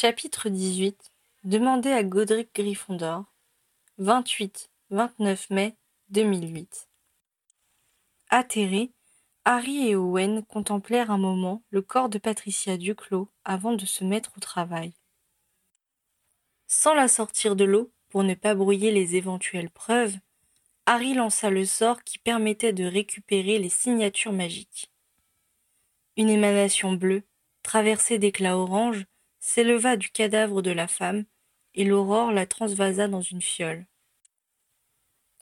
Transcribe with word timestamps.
Chapitre 0.00 0.48
18 0.48 1.10
Demandez 1.42 1.90
à 1.90 2.04
Godric 2.04 2.54
Gryffondor 2.54 3.24
28-29 3.98 4.72
mai 5.50 5.76
2008 6.10 6.88
Atterrés, 8.28 8.92
Harry 9.44 9.88
et 9.88 9.96
Owen 9.96 10.44
contemplèrent 10.44 11.10
un 11.10 11.18
moment 11.18 11.64
le 11.70 11.82
corps 11.82 12.08
de 12.08 12.18
Patricia 12.18 12.76
Duclos 12.76 13.28
avant 13.44 13.72
de 13.72 13.84
se 13.86 14.04
mettre 14.04 14.30
au 14.36 14.40
travail. 14.40 14.94
Sans 16.68 16.94
la 16.94 17.08
sortir 17.08 17.56
de 17.56 17.64
l'eau, 17.64 17.90
pour 18.08 18.22
ne 18.22 18.34
pas 18.34 18.54
brouiller 18.54 18.92
les 18.92 19.16
éventuelles 19.16 19.70
preuves, 19.70 20.14
Harry 20.86 21.14
lança 21.14 21.50
le 21.50 21.64
sort 21.64 22.04
qui 22.04 22.20
permettait 22.20 22.72
de 22.72 22.84
récupérer 22.84 23.58
les 23.58 23.68
signatures 23.68 24.32
magiques. 24.32 24.92
Une 26.16 26.30
émanation 26.30 26.92
bleue, 26.92 27.24
traversée 27.64 28.18
d'éclats 28.18 28.58
orange, 28.58 29.04
s'éleva 29.48 29.96
du 29.96 30.10
cadavre 30.10 30.60
de 30.60 30.70
la 30.70 30.86
femme, 30.86 31.24
et 31.74 31.84
l'aurore 31.84 32.32
la 32.32 32.46
transvasa 32.46 33.08
dans 33.08 33.22
une 33.22 33.40
fiole. 33.40 33.86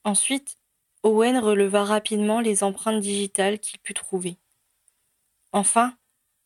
Ensuite, 0.04 0.58
Owen 1.02 1.38
releva 1.38 1.84
rapidement 1.84 2.40
les 2.40 2.62
empreintes 2.62 3.00
digitales 3.00 3.58
qu'il 3.58 3.80
put 3.80 3.94
trouver. 3.94 4.36
Enfin, 5.50 5.96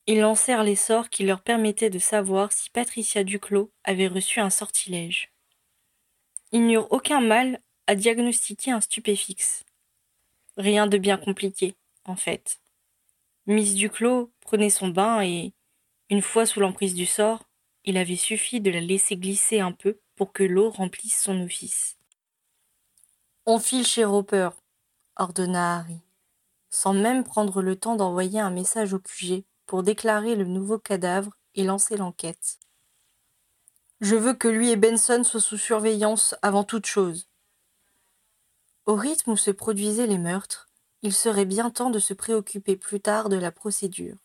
ils 0.07 0.21
lancèrent 0.21 0.65
les 0.65 0.75
sorts 0.75 1.11
qui 1.11 1.25
leur 1.25 1.43
permettaient 1.43 1.91
de 1.91 1.99
savoir 1.99 2.51
si 2.51 2.71
Patricia 2.71 3.25
Duclos 3.25 3.71
avait 3.85 4.09
reçu 4.09 4.41
un 4.41 4.51
sortilège. 4.51 5.31
Ils 6.53 6.67
n'eurent 6.67 6.91
aucun 6.91 7.21
mal 7.21 7.61
à 7.87 7.95
diagnostiquer 7.95 8.71
un 8.71 8.81
stupéfixe. 8.81 9.65
Rien 10.57 10.87
de 10.87 10.97
bien 10.97 11.19
compliqué, 11.19 11.75
en 12.05 12.17
fait. 12.17 12.59
Miss 13.45 13.75
Duclos 13.75 14.33
prenait 14.41 14.71
son 14.71 14.89
bain 14.89 15.23
et, 15.23 15.53
une 16.09 16.23
fois 16.23 16.47
sous 16.47 16.61
l'emprise 16.61 16.95
du 16.95 17.05
sort, 17.05 17.50
il 17.85 17.97
avait 17.97 18.17
suffi 18.17 18.61
de 18.61 18.71
la 18.71 18.81
laisser 18.81 19.17
glisser 19.17 19.61
un 19.61 19.73
peu 19.73 19.99
pour 20.17 20.33
que 20.33 20.43
l'eau 20.43 20.71
remplisse 20.71 21.21
son 21.21 21.41
office. 21.41 21.97
On 23.47 23.59
file 23.59 23.87
chez 23.87 24.05
Roper, 24.05 24.51
ordonna 25.17 25.79
Harry, 25.79 26.01
sans 26.69 26.93
même 26.93 27.25
prendre 27.25 27.63
le 27.63 27.77
temps 27.77 27.97
d'envoyer 27.97 28.39
un 28.41 28.51
message 28.51 28.93
au 28.93 28.99
QG 28.99 29.45
pour 29.67 29.83
déclarer 29.83 30.37
le 30.37 30.45
nouveau 30.45 30.79
cadavre 30.79 31.33
et 31.55 31.65
lancer 31.65 31.97
l'enquête. 31.97 32.59
Je 34.01 34.17
veux 34.17 34.35
que 34.35 34.49
lui 34.49 34.71
et 34.71 34.77
Benson 34.77 35.25
soient 35.25 35.41
sous 35.41 35.59
surveillance 35.59 36.35
avant 36.43 36.65
toute 36.65 36.87
chose. 36.87 37.29
Au 38.87 38.95
rythme 38.95 39.33
où 39.33 39.37
se 39.37 39.51
produisaient 39.51 40.07
les 40.07 40.19
meurtres, 40.19 40.69
il 41.03 41.13
serait 41.13 41.45
bien 41.45 41.71
temps 41.71 41.91
de 41.91 41.99
se 41.99 42.15
préoccuper 42.15 42.77
plus 42.77 43.01
tard 43.01 43.29
de 43.29 43.37
la 43.37 43.53
procédure. 43.53 44.17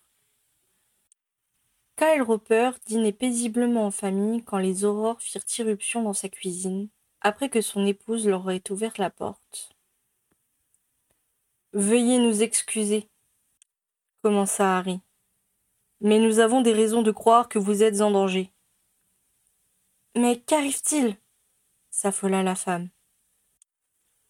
Kyle 1.97 2.21
Roper 2.21 2.71
dînait 2.85 3.13
paisiblement 3.13 3.85
en 3.85 3.91
famille 3.91 4.43
quand 4.43 4.57
les 4.57 4.83
aurores 4.83 5.21
firent 5.21 5.45
irruption 5.59 6.03
dans 6.03 6.13
sa 6.13 6.27
cuisine, 6.27 6.89
après 7.21 7.49
que 7.49 7.61
son 7.61 7.85
épouse 7.85 8.27
leur 8.27 8.49
ait 8.51 8.69
ouvert 8.69 8.91
la 8.97 9.09
porte. 9.09 9.73
Veuillez 11.71 12.19
nous 12.19 12.43
excuser, 12.43 13.07
commença 14.21 14.77
Harry. 14.77 14.99
Mais 16.01 16.19
nous 16.19 16.39
avons 16.39 16.61
des 16.61 16.73
raisons 16.73 17.01
de 17.01 17.11
croire 17.11 17.47
que 17.47 17.59
vous 17.59 17.81
êtes 17.81 18.01
en 18.01 18.11
danger. 18.11 18.51
Mais 20.15 20.39
qu'arrive-t-il? 20.39 21.17
s'affola 21.91 22.43
la 22.43 22.55
femme. 22.55 22.89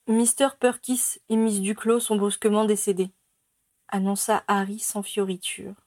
Mr. 0.07 0.49
Perkis 0.59 1.17
et 1.29 1.35
Miss 1.35 1.61
Duclos 1.61 1.99
sont 1.99 2.15
brusquement 2.15 2.65
décédés, 2.65 3.09
annonça 3.87 4.43
Harry 4.47 4.77
sans 4.77 5.01
fioriture. 5.01 5.84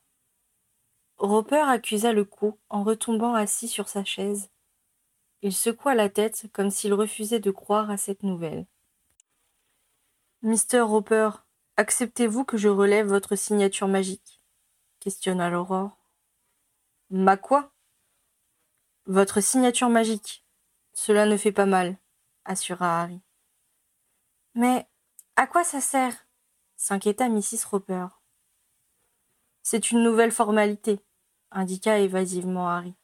Roper 1.19 1.65
accusa 1.69 2.13
le 2.13 2.25
coup 2.25 2.59
en 2.69 2.85
retombant 2.85 3.35
assis 3.35 3.67
sur 3.67 3.89
sa 3.89 4.05
chaise. 4.05 4.51
Il 5.43 5.53
secoua 5.53 5.95
la 5.95 6.09
tête 6.09 6.47
comme 6.53 6.71
s'il 6.71 6.95
refusait 6.95 7.41
de 7.41 7.51
croire 7.51 7.91
à 7.91 7.97
cette 7.97 8.23
nouvelle. 8.23 8.67
Mister 10.43 10.81
Roper, 10.81 11.31
acceptez-vous 11.77 12.45
que 12.45 12.57
je 12.57 12.69
relève 12.69 13.09
votre 13.09 13.35
signature 13.35 13.89
magique? 13.89 14.41
questionna 15.01 15.51
l'aurore. 15.51 15.97
Ma 17.11 17.37
quoi? 17.37 17.73
Votre 19.07 19.41
signature 19.41 19.89
magique. 19.89 20.45
Cela 20.93 21.27
ne 21.27 21.37
fait 21.37 21.53
pas 21.53 21.67
mal, 21.67 21.97
assura 22.45 23.03
Harry. 23.03 23.21
Mais 24.55 24.87
à 25.37 25.47
quoi 25.47 25.65
ça 25.65 25.81
sert? 25.81 26.27
s'inquiéta 26.77 27.29
Mrs. 27.29 27.65
Roper. 27.69 28.07
C'est 29.63 29.91
une 29.91 30.03
nouvelle 30.03 30.33
formalité, 30.33 31.01
indiqua 31.51 31.99
évasivement 31.99 32.69
Harry. 32.69 32.95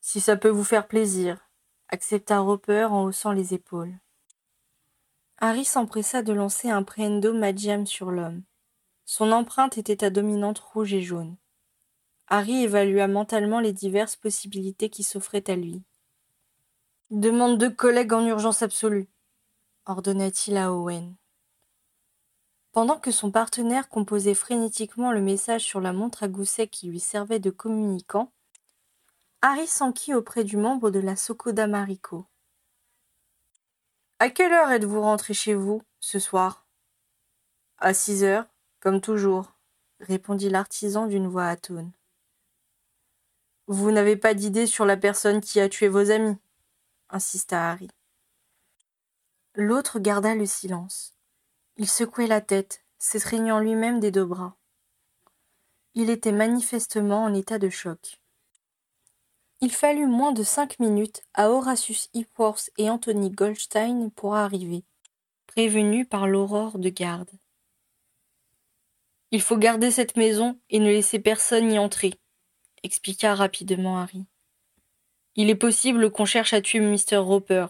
Si 0.00 0.20
ça 0.20 0.36
peut 0.36 0.48
vous 0.48 0.64
faire 0.64 0.88
plaisir, 0.88 1.50
accepta 1.88 2.40
Roper 2.40 2.84
en 2.84 3.04
haussant 3.04 3.32
les 3.32 3.54
épaules. 3.54 3.98
Harry 5.38 5.64
s'empressa 5.64 6.22
de 6.22 6.32
lancer 6.32 6.68
un 6.70 6.82
prendo 6.82 7.32
magiam 7.32 7.86
sur 7.86 8.10
l'homme. 8.10 8.42
Son 9.04 9.32
empreinte 9.32 9.78
était 9.78 10.04
à 10.04 10.10
dominante 10.10 10.58
rouge 10.58 10.92
et 10.92 11.02
jaune. 11.02 11.36
Harry 12.26 12.64
évalua 12.64 13.06
mentalement 13.06 13.60
les 13.60 13.72
diverses 13.72 14.16
possibilités 14.16 14.90
qui 14.90 15.02
s'offraient 15.02 15.48
à 15.50 15.56
lui. 15.56 15.82
Demande 17.10 17.58
deux 17.58 17.70
collègues 17.70 18.12
en 18.12 18.26
urgence 18.26 18.62
absolue, 18.62 19.08
ordonna-t-il 19.86 20.56
à 20.58 20.72
Owen. 20.72 21.14
Pendant 22.72 22.98
que 22.98 23.10
son 23.10 23.30
partenaire 23.30 23.88
composait 23.88 24.34
frénétiquement 24.34 25.10
le 25.10 25.20
message 25.20 25.62
sur 25.62 25.80
la 25.80 25.92
montre 25.92 26.22
à 26.22 26.28
gousset 26.28 26.68
qui 26.68 26.88
lui 26.88 27.00
servait 27.00 27.40
de 27.40 27.50
communicant, 27.50 28.30
Harry 29.40 29.66
s'enquit 29.66 30.14
auprès 30.14 30.44
du 30.44 30.56
membre 30.56 30.90
de 30.90 30.98
la 30.98 31.16
Sokoda 31.16 31.66
Mariko. 31.66 32.26
À 34.18 34.30
quelle 34.30 34.52
heure 34.52 34.70
êtes-vous 34.70 35.00
rentré 35.00 35.32
chez 35.32 35.54
vous 35.54 35.82
ce 36.00 36.18
soir 36.18 36.66
À 37.78 37.94
six 37.94 38.24
heures, 38.24 38.46
comme 38.80 39.00
toujours, 39.00 39.52
répondit 40.00 40.50
l'artisan 40.50 41.06
d'une 41.06 41.28
voix 41.28 41.46
atone. 41.46 41.92
Vous 43.68 43.90
n'avez 43.92 44.16
pas 44.16 44.34
d'idée 44.34 44.66
sur 44.66 44.84
la 44.86 44.96
personne 44.96 45.40
qui 45.40 45.60
a 45.60 45.68
tué 45.68 45.88
vos 45.88 46.10
amis? 46.10 46.36
insista 47.10 47.70
Harry. 47.70 47.88
L'autre 49.54 49.98
garda 49.98 50.34
le 50.34 50.46
silence. 50.46 51.17
Il 51.78 51.88
secouait 51.88 52.26
la 52.26 52.40
tête, 52.40 52.84
s'étreignant 52.98 53.60
lui-même 53.60 54.00
des 54.00 54.10
deux 54.10 54.24
bras. 54.24 54.56
Il 55.94 56.10
était 56.10 56.32
manifestement 56.32 57.24
en 57.24 57.32
état 57.32 57.58
de 57.58 57.70
choc. 57.70 58.20
Il 59.60 59.72
fallut 59.72 60.06
moins 60.06 60.32
de 60.32 60.42
cinq 60.42 60.78
minutes 60.78 61.22
à 61.34 61.50
Horatius 61.50 62.10
Hipworth 62.14 62.70
et 62.78 62.90
Anthony 62.90 63.30
Goldstein 63.30 64.10
pour 64.10 64.34
arriver, 64.34 64.84
prévenus 65.46 66.08
par 66.08 66.26
l'aurore 66.26 66.78
de 66.78 66.88
garde. 66.88 67.30
Il 69.30 69.42
faut 69.42 69.56
garder 69.56 69.90
cette 69.90 70.16
maison 70.16 70.58
et 70.70 70.78
ne 70.78 70.90
laisser 70.90 71.18
personne 71.18 71.72
y 71.72 71.78
entrer, 71.78 72.14
expliqua 72.82 73.34
rapidement 73.34 73.98
Harry. 73.98 74.26
Il 75.36 75.50
est 75.50 75.54
possible 75.54 76.10
qu'on 76.10 76.24
cherche 76.24 76.52
à 76.52 76.60
tuer 76.60 76.80
Mr. 76.80 77.16
Roper, 77.16 77.66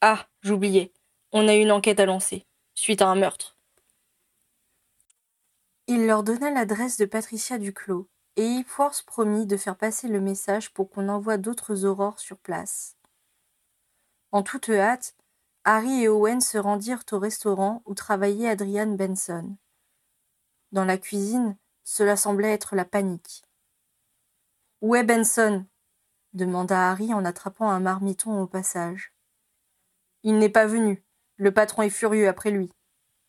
ah, 0.00 0.28
j'oubliais. 0.42 0.92
On 1.32 1.48
a 1.48 1.54
une 1.54 1.72
enquête 1.72 1.98
à 1.98 2.06
lancer, 2.06 2.46
suite 2.78 3.02
à 3.02 3.08
un 3.08 3.16
meurtre. 3.16 3.56
Il 5.88 6.06
leur 6.06 6.22
donna 6.22 6.50
l'adresse 6.50 6.96
de 6.96 7.06
Patricia 7.06 7.58
Duclos, 7.58 8.08
et 8.36 8.46
Hipworth 8.46 9.02
promit 9.02 9.46
de 9.46 9.56
faire 9.56 9.76
passer 9.76 10.06
le 10.06 10.20
message 10.20 10.72
pour 10.72 10.88
qu'on 10.88 11.08
envoie 11.08 11.38
d'autres 11.38 11.84
aurores 11.84 12.20
sur 12.20 12.38
place. 12.38 12.96
En 14.30 14.44
toute 14.44 14.68
hâte, 14.68 15.16
Harry 15.64 16.04
et 16.04 16.08
Owen 16.08 16.40
se 16.40 16.56
rendirent 16.56 17.02
au 17.10 17.18
restaurant 17.18 17.82
où 17.84 17.94
travaillait 17.94 18.48
Adrian 18.48 18.94
Benson. 18.94 19.56
Dans 20.70 20.84
la 20.84 20.98
cuisine, 20.98 21.56
cela 21.82 22.16
semblait 22.16 22.52
être 22.52 22.76
la 22.76 22.84
panique. 22.84 23.42
Où 24.82 24.94
est 24.94 25.04
Benson? 25.04 25.66
demanda 26.32 26.90
Harry 26.90 27.12
en 27.12 27.24
attrapant 27.24 27.70
un 27.70 27.80
marmiton 27.80 28.40
au 28.40 28.46
passage. 28.46 29.12
Il 30.22 30.38
n'est 30.38 30.48
pas 30.48 30.66
venu. 30.66 31.02
Le 31.38 31.52
patron 31.52 31.82
est 31.82 31.90
furieux 31.90 32.26
après 32.26 32.50
lui, 32.50 32.68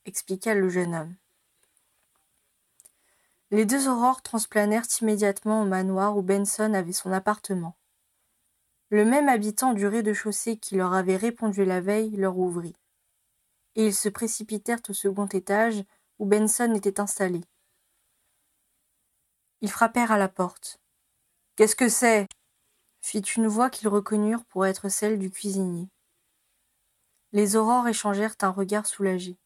expliqua 0.06 0.56
le 0.56 0.68
jeune 0.68 0.96
homme. 0.96 1.16
Les 3.52 3.66
deux 3.66 3.88
aurores 3.88 4.24
transplanèrent 4.24 4.88
immédiatement 5.00 5.62
au 5.62 5.66
manoir 5.66 6.18
où 6.18 6.24
Benson 6.24 6.74
avait 6.74 6.92
son 6.92 7.12
appartement. 7.12 7.78
Le 8.90 9.06
même 9.06 9.30
habitant 9.30 9.74
du 9.74 9.86
rez-de-chaussée 9.86 10.58
qui 10.58 10.76
leur 10.76 10.94
avait 10.94 11.18
répondu 11.18 11.64
la 11.66 11.82
veille 11.82 12.10
leur 12.18 12.38
ouvrit. 12.38 12.76
Et 13.76 13.86
ils 13.86 13.96
se 13.96 14.10
précipitèrent 14.10 14.82
au 14.90 14.94
second 14.94 15.28
étage 15.28 15.84
où 16.18 16.26
Benson 16.26 16.74
était 16.74 17.00
installé. 17.00 17.42
Ils 19.62 19.70
frappèrent 19.70 20.12
à 20.12 20.18
la 20.18 20.30
porte. 20.30 20.80
Qu'est-ce 21.56 21.76
que 21.76 21.90
c'est? 21.90 22.28
fit 23.02 23.20
une 23.20 23.48
voix 23.48 23.70
qu'ils 23.70 23.88
reconnurent 23.88 24.46
pour 24.46 24.66
être 24.66 24.90
celle 24.90 25.20
du 25.20 25.30
cuisinier. 25.30 25.88
Les 27.32 27.56
aurores 27.56 27.88
échangèrent 27.88 28.36
un 28.42 28.50
regard 28.50 28.88
soulagé. 28.88 29.38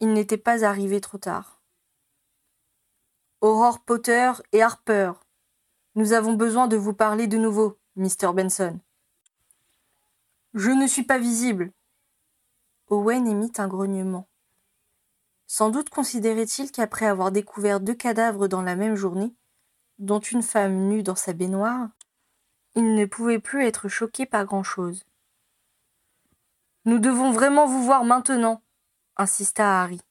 Ils 0.00 0.12
n'étaient 0.12 0.38
pas 0.38 0.64
arrivés 0.64 1.00
trop 1.00 1.18
tard. 1.18 1.60
Aurore 3.42 3.84
Potter 3.84 4.32
et 4.52 4.62
Harper, 4.62 5.12
Nous 5.96 6.14
avons 6.14 6.32
besoin 6.32 6.66
de 6.66 6.78
vous 6.78 6.94
parler 6.94 7.26
de 7.26 7.36
nouveau, 7.36 7.78
Mr. 7.96 8.32
Benson. 8.34 8.80
Je 10.54 10.70
ne 10.70 10.86
suis 10.86 11.02
pas 11.02 11.18
visible. 11.18 11.72
Owen 12.88 13.26
émit 13.26 13.52
un 13.58 13.68
grognement. 13.68 14.26
Sans 15.46 15.68
doute 15.68 15.90
considérait-il 15.90 16.72
qu'après 16.72 17.06
avoir 17.06 17.32
découvert 17.32 17.80
deux 17.80 17.94
cadavres 17.94 18.48
dans 18.48 18.62
la 18.62 18.76
même 18.76 18.94
journée, 18.94 19.34
dont 19.98 20.20
une 20.20 20.42
femme 20.42 20.88
nue 20.88 21.02
dans 21.02 21.14
sa 21.14 21.34
baignoire, 21.34 21.90
il 22.74 22.94
ne 22.94 23.04
pouvait 23.04 23.38
plus 23.38 23.66
être 23.66 23.88
choqué 23.88 24.24
par 24.24 24.46
grand-chose. 24.46 25.04
Nous 26.86 26.98
devons 26.98 27.32
vraiment 27.32 27.66
vous 27.66 27.82
voir 27.82 28.04
maintenant, 28.04 28.62
insista 29.16 29.80
Harry. 29.80 30.02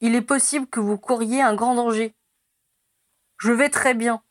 Il 0.00 0.14
est 0.14 0.20
possible 0.20 0.66
que 0.66 0.78
vous 0.78 0.98
couriez 0.98 1.40
un 1.40 1.54
grand 1.54 1.74
danger. 1.74 2.14
Je 3.38 3.50
vais 3.50 3.70
très 3.70 3.94
bien. 3.94 4.22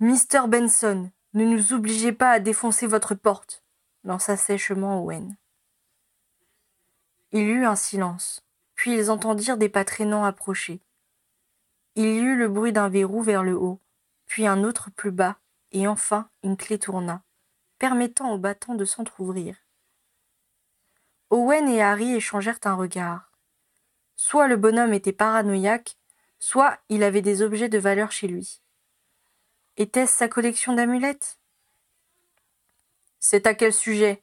Mister 0.00 0.40
Benson, 0.48 1.12
ne 1.34 1.44
nous 1.44 1.72
obligez 1.72 2.12
pas 2.12 2.30
à 2.32 2.40
défoncer 2.40 2.88
votre 2.88 3.14
porte, 3.14 3.62
lança 4.02 4.36
sèchement 4.36 5.04
Owen. 5.04 5.36
Il 7.30 7.42
y 7.42 7.50
eut 7.50 7.64
un 7.64 7.76
silence, 7.76 8.44
puis 8.74 8.92
ils 8.92 9.08
entendirent 9.08 9.56
des 9.56 9.68
pas 9.68 9.84
traînants 9.84 10.24
approcher. 10.24 10.82
Il 11.94 12.06
y 12.06 12.18
eut 12.18 12.36
le 12.36 12.48
bruit 12.48 12.72
d'un 12.72 12.88
verrou 12.88 13.22
vers 13.22 13.44
le 13.44 13.54
haut, 13.54 13.80
puis 14.26 14.48
un 14.48 14.64
autre 14.64 14.90
plus 14.90 15.12
bas, 15.12 15.38
et 15.70 15.86
enfin 15.86 16.28
une 16.42 16.56
clé 16.56 16.80
tourna, 16.80 17.22
permettant 17.78 18.32
au 18.32 18.38
bâton 18.38 18.74
de 18.74 18.84
s'entr'ouvrir. 18.84 19.61
Owen 21.32 21.66
et 21.66 21.80
Harry 21.80 22.12
échangèrent 22.12 22.58
un 22.64 22.74
regard. 22.74 23.32
Soit 24.16 24.48
le 24.48 24.58
bonhomme 24.58 24.92
était 24.92 25.14
paranoïaque, 25.14 25.96
soit 26.38 26.78
il 26.90 27.02
avait 27.02 27.22
des 27.22 27.40
objets 27.40 27.70
de 27.70 27.78
valeur 27.78 28.12
chez 28.12 28.28
lui. 28.28 28.60
Était-ce 29.78 30.14
sa 30.14 30.28
collection 30.28 30.74
d'amulettes? 30.74 31.40
C'est 33.18 33.46
à 33.46 33.54
quel 33.54 33.72
sujet? 33.72 34.22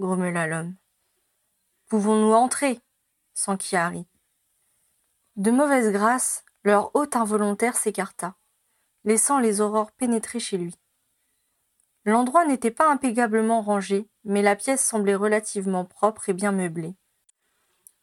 grommela 0.00 0.48
l'homme. 0.48 0.74
Pouvons-nous 1.86 2.32
entrer? 2.32 2.80
s'enquit 3.34 3.76
Harry. 3.76 4.04
De 5.36 5.52
mauvaise 5.52 5.92
grâce, 5.92 6.44
leur 6.64 6.92
hôte 6.96 7.14
involontaire 7.14 7.76
s'écarta, 7.76 8.34
laissant 9.04 9.38
les 9.38 9.60
aurores 9.60 9.92
pénétrer 9.92 10.40
chez 10.40 10.58
lui. 10.58 10.74
L'endroit 12.04 12.44
n'était 12.46 12.72
pas 12.72 12.90
impeccablement 12.90 13.62
rangé, 13.62 14.08
mais 14.24 14.42
la 14.42 14.56
pièce 14.56 14.84
semblait 14.84 15.14
relativement 15.14 15.84
propre 15.84 16.28
et 16.28 16.32
bien 16.32 16.52
meublée. 16.52 16.94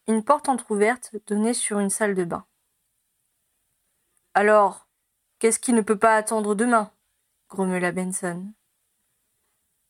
Une 0.08 0.24
porte 0.24 0.50
entr'ouverte 0.50 1.16
donnait 1.28 1.54
sur 1.54 1.80
une 1.80 1.90
salle 1.90 2.16
de 2.16 2.26
bain. 2.26 2.46
Alors, 4.34 4.88
qu'est-ce 5.40 5.60
qui 5.60 5.74
ne 5.74 5.82
peut 5.82 5.98
pas 5.98 6.16
attendre 6.16 6.56
demain? 6.56 6.92
grommela 7.50 7.92
Benson. 7.92 8.54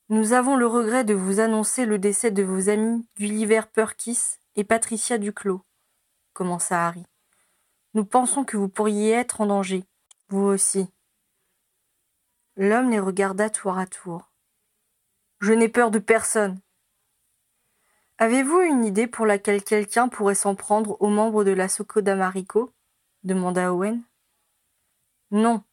Nous 0.10 0.34
avons 0.34 0.56
le 0.56 0.66
regret 0.66 1.04
de 1.04 1.14
vous 1.14 1.40
annoncer 1.40 1.86
le 1.86 2.00
décès 2.00 2.32
de 2.32 2.42
vos 2.42 2.70
amis 2.70 3.08
Gulliver 3.16 3.62
Perkis 3.72 4.38
et 4.56 4.64
Patricia 4.64 5.18
Duclos, 5.18 5.62
commença 6.34 6.88
Harry. 6.88 7.06
Nous 7.94 8.06
pensons 8.06 8.44
que 8.44 8.58
vous 8.58 8.70
pourriez 8.70 9.12
être 9.12 9.42
en 9.42 9.46
danger, 9.46 9.84
vous 10.30 10.46
aussi. 10.46 10.92
L'homme 12.56 12.90
les 12.90 13.00
regarda 13.00 13.50
tour 13.50 13.78
à 13.78 13.86
tour. 13.86 14.29
Je 15.40 15.54
n'ai 15.54 15.70
peur 15.70 15.90
de 15.90 16.00
personne. 16.00 16.60
Avez-vous 18.18 18.60
une 18.60 18.84
idée 18.84 19.08
pour 19.08 19.26
laquelle 19.26 19.64
quelqu'un 19.64 20.10
pourrait 20.10 20.36
s'en 20.36 20.54
prendre 20.54 21.02
aux 21.02 21.08
membres 21.08 21.46
de 21.46 21.52
la 21.52 21.70
Soco 21.70 22.02
d'Amarico 22.02 22.74
demanda 23.24 23.74
Owen. 23.74 24.04
Non, 25.32 25.64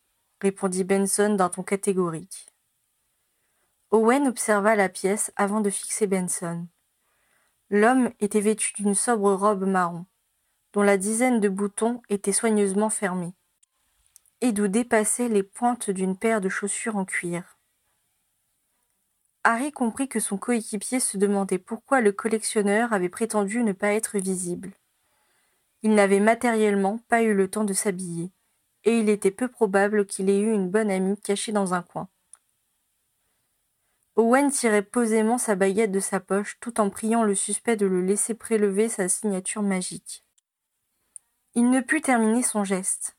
répondit 0.41 0.85
Benson 0.85 1.35
d'un 1.35 1.49
ton 1.49 1.65
catégorique. 1.65 2.47
Owen 3.91 4.29
observa 4.29 4.77
la 4.77 4.89
pièce 4.89 5.33
avant 5.35 5.61
de 5.61 5.71
fixer 5.71 6.07
Benson. 6.07 6.69
L'homme 7.69 8.13
était 8.21 8.41
vêtu 8.41 8.73
d'une 8.75 8.95
sobre 8.95 9.33
robe 9.33 9.65
marron, 9.65 10.07
dont 10.75 10.83
la 10.83 10.97
dizaine 10.97 11.41
de 11.41 11.49
boutons 11.49 12.03
était 12.09 12.31
soigneusement 12.31 12.91
fermés, 12.91 13.35
et 14.41 14.53
d'où 14.53 14.69
dépassaient 14.69 15.29
les 15.29 15.43
pointes 15.43 15.91
d'une 15.91 16.17
paire 16.17 16.41
de 16.41 16.49
chaussures 16.49 16.97
en 16.97 17.05
cuir. 17.05 17.56
Harry 19.49 19.71
comprit 19.71 20.09
que 20.09 20.19
son 20.19 20.39
coéquipier 20.39 20.99
se 20.99 21.17
demandait 21.17 21.61
pourquoi 21.61 22.01
le 22.01 22.11
collectionneur 22.11 22.93
avait 22.93 23.09
prétendu 23.09 23.63
ne 23.63 23.71
pas 23.71 23.93
être 23.93 24.19
visible. 24.19 24.73
Il 25.85 25.95
n'avait 25.95 26.19
matériellement 26.19 26.99
pas 27.07 27.23
eu 27.23 27.33
le 27.33 27.49
temps 27.49 27.63
de 27.63 27.73
s'habiller 27.73 28.33
et 28.83 28.99
il 28.99 29.09
était 29.09 29.31
peu 29.31 29.47
probable 29.47 30.05
qu'il 30.05 30.31
ait 30.31 30.41
eu 30.41 30.53
une 30.53 30.69
bonne 30.69 30.91
amie 30.91 31.17
cachée 31.21 31.53
dans 31.53 31.75
un 31.75 31.83
coin. 31.83 32.09
Owen 34.17 34.51
tirait 34.51 34.83
posément 34.83 35.39
sa 35.39 35.55
baguette 35.55 35.93
de 35.93 36.01
sa 36.01 36.19
poche 36.19 36.59
tout 36.59 36.81
en 36.81 36.91
priant 36.91 37.23
le 37.23 37.37
suspect 37.37 37.77
de 37.77 37.87
le 37.87 38.03
laisser 38.03 38.35
prélever 38.35 38.89
sa 38.89 39.09
signature 39.09 39.63
magique. 39.63 40.25
Il 41.55 41.71
ne 41.71 41.81
put 41.83 42.01
terminer 42.01 42.43
son 42.43 42.65
geste. 42.65 43.17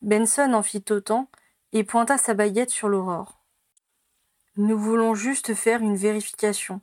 Benson 0.00 0.54
en 0.54 0.62
fit 0.62 0.84
autant 0.88 1.28
et 1.72 1.84
pointa 1.84 2.16
sa 2.16 2.32
baguette 2.32 2.70
sur 2.70 2.88
l'aurore. 2.88 3.39
Nous 4.62 4.78
voulons 4.78 5.14
juste 5.14 5.54
faire 5.54 5.80
une 5.80 5.96
vérification, 5.96 6.82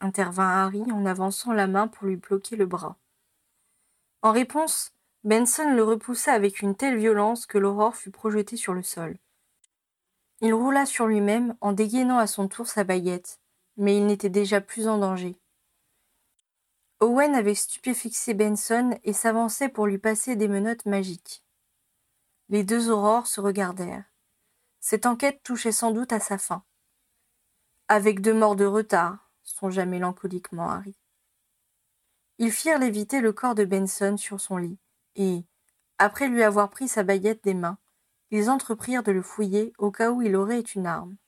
intervint 0.00 0.48
Harry 0.48 0.82
en 0.90 1.06
avançant 1.06 1.52
la 1.52 1.68
main 1.68 1.86
pour 1.86 2.08
lui 2.08 2.16
bloquer 2.16 2.56
le 2.56 2.66
bras. 2.66 2.98
En 4.22 4.32
réponse, 4.32 4.92
Benson 5.22 5.72
le 5.72 5.84
repoussa 5.84 6.32
avec 6.32 6.62
une 6.62 6.74
telle 6.74 6.98
violence 6.98 7.46
que 7.46 7.58
l'aurore 7.58 7.94
fut 7.94 8.10
projetée 8.10 8.56
sur 8.56 8.74
le 8.74 8.82
sol. 8.82 9.18
Il 10.40 10.52
roula 10.52 10.84
sur 10.84 11.06
lui-même 11.06 11.54
en 11.60 11.70
dégainant 11.70 12.18
à 12.18 12.26
son 12.26 12.48
tour 12.48 12.66
sa 12.66 12.82
baguette, 12.82 13.38
mais 13.76 13.96
il 13.96 14.06
n'était 14.06 14.28
déjà 14.28 14.60
plus 14.60 14.88
en 14.88 14.98
danger. 14.98 15.38
Owen 16.98 17.36
avait 17.36 17.54
stupéfixé 17.54 18.34
Benson 18.34 18.98
et 19.04 19.12
s'avançait 19.12 19.68
pour 19.68 19.86
lui 19.86 19.98
passer 19.98 20.34
des 20.34 20.48
menottes 20.48 20.86
magiques. 20.86 21.44
Les 22.48 22.64
deux 22.64 22.90
aurores 22.90 23.28
se 23.28 23.40
regardèrent. 23.40 24.10
Cette 24.80 25.06
enquête 25.06 25.40
touchait 25.44 25.70
sans 25.70 25.92
doute 25.92 26.12
à 26.12 26.18
sa 26.18 26.36
fin. 26.36 26.64
Avec 27.94 28.22
deux 28.22 28.32
morts 28.32 28.56
de 28.56 28.64
retard, 28.64 29.30
songea 29.42 29.84
mélancoliquement 29.84 30.70
Harry. 30.70 30.96
Ils 32.38 32.50
firent 32.50 32.78
léviter 32.78 33.20
le 33.20 33.34
corps 33.34 33.54
de 33.54 33.66
Benson 33.66 34.16
sur 34.16 34.40
son 34.40 34.56
lit 34.56 34.78
et, 35.14 35.44
après 35.98 36.28
lui 36.28 36.42
avoir 36.42 36.70
pris 36.70 36.88
sa 36.88 37.02
baguette 37.02 37.44
des 37.44 37.52
mains, 37.52 37.76
ils 38.30 38.48
entreprirent 38.48 39.02
de 39.02 39.12
le 39.12 39.20
fouiller 39.20 39.74
au 39.76 39.90
cas 39.90 40.10
où 40.10 40.22
il 40.22 40.36
aurait 40.36 40.60
une 40.60 40.86
arme. 40.86 41.18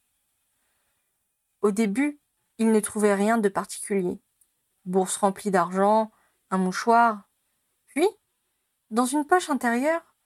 Au 1.61 1.71
début, 1.71 2.19
ils 2.57 2.73
ne 2.73 2.81
trouvaient 2.81 3.15
rien 3.15 3.37
de 3.37 3.51
particulier. 3.51 4.19
Bourse 4.87 5.19
remplie 5.19 5.51
d'argent, 5.51 6.13
un 6.49 6.57
mouchoir. 6.57 7.29
Puis, 7.89 8.09
dans 8.89 9.05
une 9.05 9.27
poche 9.27 9.51
intérieure, 9.51 10.17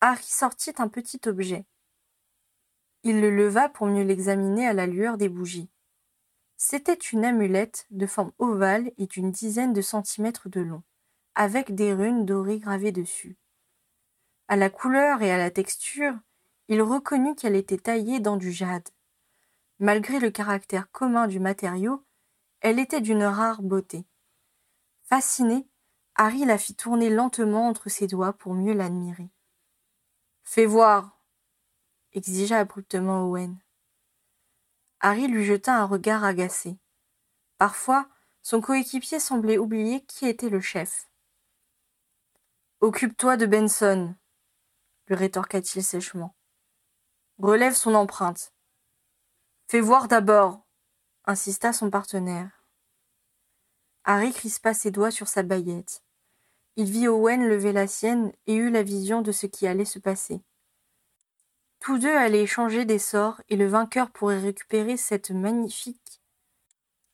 Harry 0.00 0.22
sortit 0.22 0.74
un 0.78 0.86
petit 0.86 1.20
objet. 1.26 1.66
Il 3.04 3.20
le 3.20 3.30
leva 3.30 3.68
pour 3.68 3.86
mieux 3.86 4.02
l'examiner 4.02 4.66
à 4.66 4.72
la 4.72 4.86
lueur 4.86 5.16
des 5.16 5.28
bougies. 5.28 5.70
C'était 6.56 6.94
une 6.94 7.24
amulette 7.24 7.86
de 7.90 8.06
forme 8.06 8.32
ovale 8.38 8.90
et 8.98 9.06
d'une 9.06 9.30
dizaine 9.30 9.72
de 9.72 9.82
centimètres 9.82 10.48
de 10.48 10.60
long 10.60 10.82
avec 11.34 11.74
des 11.74 11.92
runes 11.92 12.24
dorées 12.24 12.58
gravées 12.58 12.92
dessus. 12.92 13.36
À 14.48 14.56
la 14.56 14.70
couleur 14.70 15.22
et 15.22 15.30
à 15.30 15.38
la 15.38 15.50
texture, 15.50 16.14
il 16.68 16.80
reconnut 16.82 17.34
qu'elle 17.34 17.56
était 17.56 17.78
taillée 17.78 18.20
dans 18.20 18.36
du 18.36 18.52
jade. 18.52 18.88
Malgré 19.78 20.20
le 20.20 20.30
caractère 20.30 20.90
commun 20.90 21.26
du 21.26 21.40
matériau, 21.40 22.04
elle 22.60 22.78
était 22.78 23.00
d'une 23.00 23.24
rare 23.24 23.62
beauté. 23.62 24.06
Fasciné, 25.02 25.66
Harry 26.14 26.44
la 26.44 26.58
fit 26.58 26.76
tourner 26.76 27.10
lentement 27.10 27.68
entre 27.68 27.88
ses 27.88 28.06
doigts 28.06 28.32
pour 28.32 28.54
mieux 28.54 28.72
l'admirer. 28.72 29.30
Fais 30.44 30.66
voir, 30.66 31.13
exigea 32.14 32.60
abruptement 32.60 33.24
Owen. 33.24 33.58
Harry 35.00 35.26
lui 35.28 35.44
jeta 35.44 35.76
un 35.76 35.84
regard 35.84 36.24
agacé. 36.24 36.78
Parfois, 37.58 38.08
son 38.42 38.60
coéquipier 38.60 39.20
semblait 39.20 39.58
oublier 39.58 40.04
qui 40.06 40.26
était 40.26 40.48
le 40.48 40.60
chef. 40.60 41.08
Occupe-toi 42.80 43.36
de 43.36 43.46
Benson, 43.46 44.14
lui 45.08 45.14
rétorqua-t-il 45.14 45.82
sèchement. 45.82 46.34
Relève 47.38 47.74
son 47.74 47.94
empreinte. 47.94 48.52
Fais 49.68 49.80
voir 49.80 50.08
d'abord, 50.08 50.66
insista 51.24 51.72
son 51.72 51.90
partenaire. 51.90 52.64
Harry 54.04 54.32
crispa 54.32 54.74
ses 54.74 54.90
doigts 54.90 55.10
sur 55.10 55.28
sa 55.28 55.42
baguette. 55.42 56.02
Il 56.76 56.90
vit 56.90 57.08
Owen 57.08 57.46
lever 57.46 57.72
la 57.72 57.86
sienne 57.86 58.32
et 58.46 58.54
eut 58.54 58.70
la 58.70 58.82
vision 58.82 59.22
de 59.22 59.32
ce 59.32 59.46
qui 59.46 59.66
allait 59.66 59.84
se 59.84 59.98
passer. 59.98 60.42
Tous 61.84 61.98
deux 61.98 62.16
allaient 62.16 62.44
échanger 62.44 62.86
des 62.86 62.98
sorts 62.98 63.42
et 63.50 63.56
le 63.56 63.66
vainqueur 63.66 64.10
pourrait 64.10 64.40
récupérer 64.40 64.96
cette 64.96 65.30
magnifique. 65.30 66.22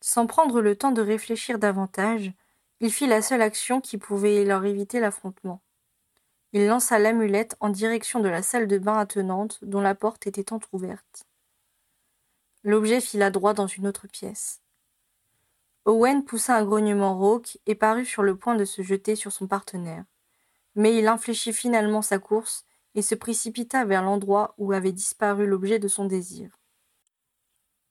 Sans 0.01 0.29
prendre 0.29 0.61
le 0.61 0.77
temps 0.77 0.93
de 0.93 1.03
réfléchir 1.03 1.59
davantage, 1.59 2.33
il 2.79 2.93
fit 2.93 3.09
la 3.09 3.21
seule 3.21 3.43
action 3.43 3.81
qui 3.81 3.99
pouvait 3.99 4.45
leur 4.45 4.65
éviter 4.65 5.01
l'affrontement. 5.01 5.61
il 6.53 6.69
lança 6.69 7.01
l'amulette 7.01 7.57
en 7.59 7.69
direction 7.69 8.21
de 8.21 8.29
la 8.29 8.43
salle 8.43 8.69
de 8.69 8.79
bain 8.79 8.97
attenante 8.97 9.59
dont 9.63 9.81
la 9.81 9.97
porte 9.97 10.29
était 10.29 10.53
entr'ouverte. 10.53 11.25
L'objet 12.63 13.01
fila 13.01 13.31
droit 13.31 13.55
dans 13.55 13.67
une 13.67 13.89
autre 13.89 14.07
pièce. 14.07 14.61
Owen 15.85 16.25
poussa 16.25 16.55
un 16.55 16.65
grognement 16.65 17.19
rauque 17.19 17.59
et 17.67 17.75
parut 17.75 18.07
sur 18.07 18.23
le 18.23 18.37
point 18.37 18.55
de 18.55 18.65
se 18.65 18.83
jeter 18.83 19.17
sur 19.17 19.33
son 19.33 19.49
partenaire. 19.49 20.05
Mais 20.77 20.97
il 20.97 21.09
infléchit 21.09 21.53
finalement 21.53 22.03
sa 22.03 22.21
course 22.21 22.67
et 22.95 23.03
se 23.03 23.15
précipita 23.15 23.85
vers 23.85 24.03
l'endroit 24.03 24.55
où 24.59 24.73
avait 24.73 24.93
disparu 24.93 25.47
l'objet 25.47 25.79
de 25.79 25.89
son 25.89 26.05
désir. 26.05 26.51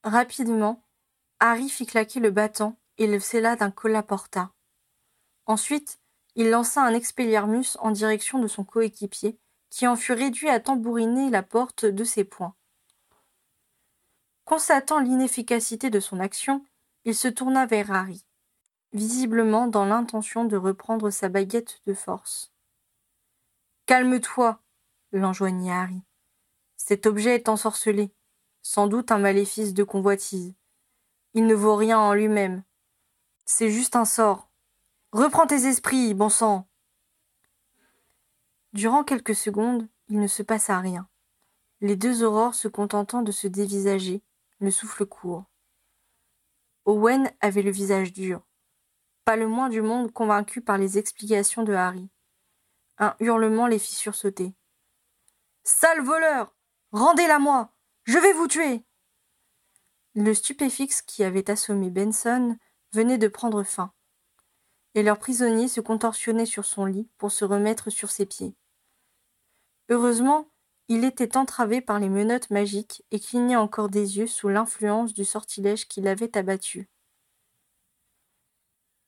Rapidement, 0.03 0.83
Harry 1.39 1.69
fit 1.69 1.85
claquer 1.85 2.19
le 2.19 2.31
battant 2.31 2.77
et 2.97 3.07
le 3.07 3.19
scella 3.19 3.55
d'un 3.55 3.71
collaporta. 3.71 4.51
Ensuite, 5.45 5.99
il 6.35 6.49
lança 6.49 6.83
un 6.83 6.93
expelliarmus 6.93 7.77
en 7.79 7.91
direction 7.91 8.39
de 8.39 8.47
son 8.47 8.63
coéquipier, 8.63 9.37
qui 9.69 9.87
en 9.87 9.95
fut 9.95 10.13
réduit 10.13 10.49
à 10.49 10.59
tambouriner 10.59 11.29
la 11.29 11.43
porte 11.43 11.85
de 11.85 12.03
ses 12.03 12.23
poings. 12.23 12.55
Constatant 14.45 14.99
l'inefficacité 14.99 15.89
de 15.89 15.99
son 15.99 16.19
action, 16.19 16.65
il 17.05 17.15
se 17.15 17.27
tourna 17.27 17.65
vers 17.65 17.91
Harry, 17.91 18.25
visiblement 18.93 19.67
dans 19.67 19.85
l'intention 19.85 20.45
de 20.45 20.57
reprendre 20.57 21.09
sa 21.11 21.29
baguette 21.29 21.81
de 21.85 21.93
force. 21.93 22.51
Calme-toi, 23.85 24.59
l'enjoignit 25.11 25.71
Harry. 25.71 26.01
Cet 26.77 27.05
objet 27.05 27.35
est 27.35 27.49
ensorcelé, 27.49 28.11
sans 28.61 28.87
doute 28.87 29.11
un 29.11 29.17
maléfice 29.17 29.73
de 29.73 29.83
convoitise. 29.83 30.53
Il 31.33 31.45
ne 31.45 31.55
vaut 31.55 31.75
rien 31.75 31.99
en 31.99 32.13
lui-même. 32.13 32.63
C'est 33.45 33.69
juste 33.69 33.95
un 33.95 34.05
sort. 34.05 34.49
Reprends 35.11 35.47
tes 35.47 35.67
esprits, 35.67 36.13
bon 36.13 36.29
sang. 36.29 36.67
Durant 38.73 39.03
quelques 39.03 39.35
secondes, 39.35 39.87
il 40.07 40.19
ne 40.19 40.27
se 40.27 40.43
passa 40.43 40.79
rien, 40.79 41.07
les 41.81 41.95
deux 41.95 42.23
aurores 42.23 42.55
se 42.55 42.67
contentant 42.67 43.21
de 43.21 43.31
se 43.31 43.47
dévisager, 43.47 44.21
le 44.59 44.69
souffle 44.69 45.05
court. 45.05 45.45
Owen 46.85 47.31
avait 47.39 47.61
le 47.61 47.71
visage 47.71 48.11
dur, 48.11 48.41
pas 49.23 49.37
le 49.37 49.47
moins 49.47 49.69
du 49.69 49.81
monde 49.81 50.11
convaincu 50.11 50.61
par 50.61 50.77
les 50.77 50.97
explications 50.97 51.63
de 51.63 51.73
Harry. 51.73 52.09
Un 52.97 53.15
hurlement 53.19 53.67
les 53.67 53.79
fit 53.79 53.95
sursauter. 53.95 54.53
Sale 55.71 56.01
voleur 56.01 56.51
Rendez-la-moi 56.93 57.71
Je 58.03 58.17
vais 58.17 58.33
vous 58.33 58.47
tuer 58.47 58.83
Le 60.15 60.33
stupéfixe 60.33 61.03
qui 61.03 61.23
avait 61.23 61.51
assommé 61.51 61.91
Benson 61.91 62.57
venait 62.91 63.19
de 63.19 63.27
prendre 63.27 63.61
fin, 63.61 63.93
et 64.95 65.03
leur 65.03 65.19
prisonnier 65.19 65.67
se 65.67 65.79
contorsionnait 65.79 66.47
sur 66.47 66.65
son 66.65 66.85
lit 66.85 67.07
pour 67.19 67.31
se 67.31 67.45
remettre 67.45 67.91
sur 67.91 68.09
ses 68.09 68.25
pieds. 68.25 68.55
Heureusement, 69.89 70.49
il 70.87 71.05
était 71.05 71.37
entravé 71.37 71.81
par 71.81 71.99
les 71.99 72.09
menottes 72.09 72.49
magiques 72.49 73.03
et 73.11 73.19
clignait 73.19 73.55
encore 73.55 73.89
des 73.89 74.17
yeux 74.17 74.27
sous 74.27 74.49
l'influence 74.49 75.13
du 75.13 75.23
sortilège 75.23 75.87
qui 75.87 76.01
l'avait 76.01 76.35
abattu. 76.35 76.89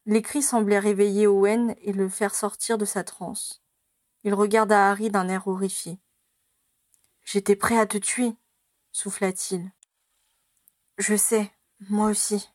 Les 0.06 0.22
cris 0.22 0.44
semblaient 0.44 0.78
réveiller 0.78 1.26
Owen 1.26 1.74
et 1.82 1.92
le 1.92 2.08
faire 2.08 2.36
sortir 2.36 2.78
de 2.78 2.86
sa 2.86 3.04
transe. 3.04 3.64
Il 4.24 4.36
regarda 4.36 4.92
Harry 4.92 5.10
d'un 5.10 5.28
air 5.28 5.48
horrifié. 5.48 6.00
J'étais 7.24 7.56
prêt 7.56 7.78
à 7.78 7.86
te 7.86 7.98
tuer, 7.98 8.34
souffla-t-il. 8.92 9.72
Je 10.98 11.16
sais, 11.16 11.52
moi 11.90 12.08
aussi. 12.08 12.50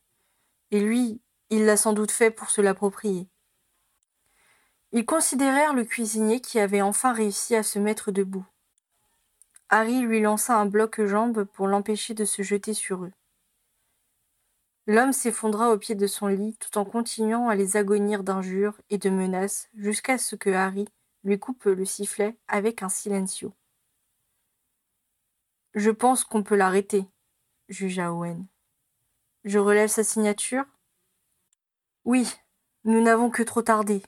Et 0.71 0.81
lui, 0.81 1.21
il 1.51 1.65
l'a 1.65 1.77
sans 1.77 1.93
doute 1.93 2.11
fait 2.11 2.31
pour 2.31 2.51
se 2.51 2.61
l'approprier. 2.61 3.29
Ils 4.93 5.07
considérèrent 5.07 5.75
le 5.75 5.85
cuisinier 5.85 6.41
qui 6.41 6.59
avait 6.59 6.83
enfin 6.83 7.13
réussi 7.13 7.55
à 7.55 7.63
se 7.63 7.79
mettre 7.79 8.13
debout. 8.13 8.47
Harry 9.69 10.01
lui 10.01 10.21
lança 10.21 10.57
un 10.57 10.67
bloc-jambe 10.67 11.45
pour 11.45 11.67
l'empêcher 11.67 12.15
de 12.15 12.25
se 12.25 12.43
jeter 12.43 12.73
sur 12.73 13.05
eux. 13.05 13.13
L'homme 14.87 15.13
s'effondra 15.13 15.71
au 15.71 15.79
pied 15.79 15.97
de 15.97 16.07
son 16.07 16.29
lit 16.29 16.57
tout 16.61 16.79
en 16.79 16.85
continuant 16.85 17.49
à 17.49 17.57
les 17.57 17.77
agonir 17.77 18.23
d'injures 18.23 18.81
et 18.89 18.99
de 18.99 19.11
menaces 19.11 19.69
jusqu'à 19.75 20.19
ce 20.19 20.37
que 20.37 20.51
Harry 20.51 20.87
lui 21.25 21.41
coupe 21.41 21.65
le 21.65 21.85
sifflet 21.85 22.37
avec 22.47 22.85
un 22.85 22.89
silencio. 22.89 23.53
Je 25.77 25.91
pense 25.91 26.25
qu'on 26.25 26.43
peut 26.43 26.57
l'arrêter, 26.57 27.05
jugea 27.69 28.11
Owen. 28.11 28.47
Je 29.45 29.59
relève 29.59 29.91
sa 29.91 30.05
signature 30.05 30.65
Oui, 32.07 32.27
nous 32.85 33.03
n'avons 33.03 33.29
que 33.29 33.43
trop 33.43 33.61
tardé. 33.61 34.03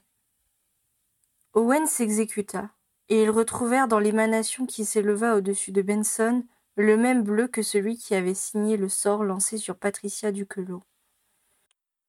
Owen 1.53 1.85
s'exécuta, 1.85 2.71
et 3.09 3.21
ils 3.21 3.29
retrouvèrent 3.29 3.87
dans 3.87 3.99
l'émanation 3.99 4.65
qui 4.65 4.83
s'éleva 4.83 5.35
au-dessus 5.35 5.71
de 5.71 5.83
Benson 5.83 6.43
le 6.75 6.97
même 6.97 7.21
bleu 7.21 7.47
que 7.47 7.61
celui 7.61 7.97
qui 7.97 8.15
avait 8.15 8.33
signé 8.33 8.75
le 8.75 8.89
sort 8.89 9.23
lancé 9.23 9.59
sur 9.59 9.75
Patricia 9.75 10.31
Duquelot. 10.31 10.81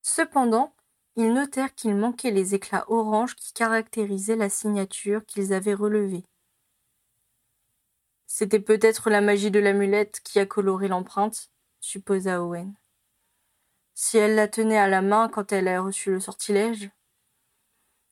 Cependant, 0.00 0.75
ils 1.17 1.35
notèrent 1.35 1.75
qu'il 1.75 1.95
manquait 1.97 2.31
les 2.31 2.55
éclats 2.55 2.87
orange 2.88 3.37
qui 3.37 3.52
caractérisaient 3.52 4.37
la 4.37 4.49
signature 4.49 5.26
qu'ils 5.26 5.52
avaient 5.52 5.75
relevée. 5.75 6.25
C'était 8.32 8.60
peut-être 8.60 9.10
la 9.10 9.20
magie 9.20 9.50
de 9.50 9.58
l'amulette 9.58 10.20
qui 10.20 10.38
a 10.38 10.46
coloré 10.46 10.87
l'empreinte, 10.87 11.50
supposa 11.80 12.40
Owen. 12.40 12.76
Si 13.92 14.18
elle 14.18 14.37
la 14.37 14.46
tenait 14.46 14.78
à 14.78 14.87
la 14.87 15.02
main 15.02 15.28
quand 15.28 15.50
elle 15.50 15.66
a 15.66 15.80
reçu 15.80 16.12
le 16.12 16.20
sortilège? 16.20 16.92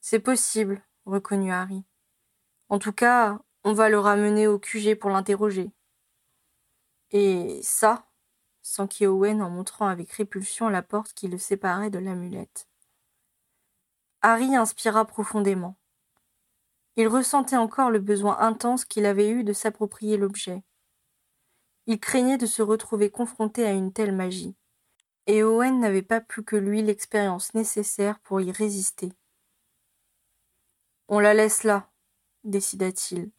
C'est 0.01 0.19
possible, 0.19 0.83
reconnut 1.07 1.53
Harry. 1.53 1.85
En 2.69 2.81
tout 2.81 2.93
cas, 2.93 3.39
on 3.63 3.75
va 3.75 3.89
le 3.89 4.01
ramener 4.01 4.49
au 4.49 4.59
QG 4.59 4.97
pour 4.97 5.11
l'interroger. 5.11 5.71
Et 7.13 7.61
ça? 7.63 8.05
s'enquit 8.61 9.07
Owen 9.07 9.41
en 9.41 9.51
montrant 9.51 9.87
avec 9.87 10.11
répulsion 10.11 10.69
la 10.69 10.83
porte 10.83 11.13
qui 11.13 11.29
le 11.29 11.39
séparait 11.39 11.91
de 11.91 12.01
l'amulette. 12.01 12.69
Harry 14.23 14.57
inspira 14.57 15.05
profondément. 15.05 15.78
Il 16.99 17.07
ressentait 17.07 17.57
encore 17.57 17.91
le 17.91 18.01
besoin 18.01 18.41
intense 18.41 18.85
qu'il 18.85 19.07
avait 19.07 19.31
eu 19.31 19.45
de 19.45 19.53
s'approprier 19.53 20.17
l'objet. 20.17 20.65
Il 21.87 22.01
craignait 22.01 22.39
de 22.39 22.45
se 22.45 22.61
retrouver 22.61 23.09
confronté 23.09 23.65
à 23.65 23.71
une 23.71 23.93
telle 23.93 24.13
magie, 24.13 24.57
et 25.29 25.45
Owen 25.45 25.79
n'avait 25.79 26.03
pas 26.03 26.21
plus 26.21 26.43
que 26.43 26.57
lui 26.57 26.83
l'expérience 26.83 27.55
nécessaire 27.55 28.19
pour 28.19 28.41
y 28.41 28.51
résister. 28.51 29.13
On 31.07 31.21
la 31.21 31.35
laisse 31.35 31.63
là, 31.63 31.89
décida-t-il. 32.43 33.31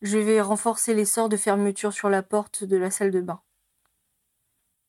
Je 0.00 0.16
vais 0.16 0.40
renforcer 0.40 0.94
les 0.94 1.04
sorts 1.04 1.28
de 1.28 1.36
fermeture 1.36 1.92
sur 1.92 2.08
la 2.08 2.22
porte 2.22 2.64
de 2.64 2.78
la 2.78 2.90
salle 2.90 3.10
de 3.10 3.20
bain. 3.20 3.42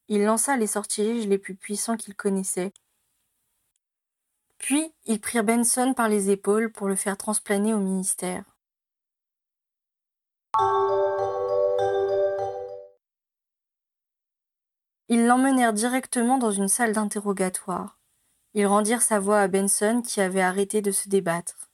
Il 0.08 0.24
lança 0.24 0.56
les 0.56 0.68
sortilèges 0.68 1.27
les 1.27 1.38
plus 1.38 1.56
puissants 1.56 1.98
qu'il 1.98 2.15
connaissait, 2.15 2.72
puis 4.60 4.94
ils 5.06 5.20
prirent 5.20 5.44
Benson 5.44 5.94
par 5.96 6.08
les 6.08 6.30
épaules 6.30 6.72
pour 6.72 6.88
le 6.88 6.96
faire 6.96 7.18
transplaner 7.18 7.74
au 7.74 7.80
ministère. 7.80 8.44
Ils 15.08 15.25
l'emmenèrent 15.25 15.74
directement 15.74 16.38
dans 16.38 16.51
une 16.51 16.68
salle 16.68 16.94
d'interrogatoire. 16.94 17.98
Ils 18.54 18.68
rendirent 18.68 19.01
sa 19.01 19.20
voix 19.20 19.39
à 19.39 19.48
Benson 19.48 20.04
qui 20.06 20.22
avait 20.22 20.42
arrêté 20.42 20.82
de 20.82 20.92
se 20.92 21.10
débattre. 21.10 21.72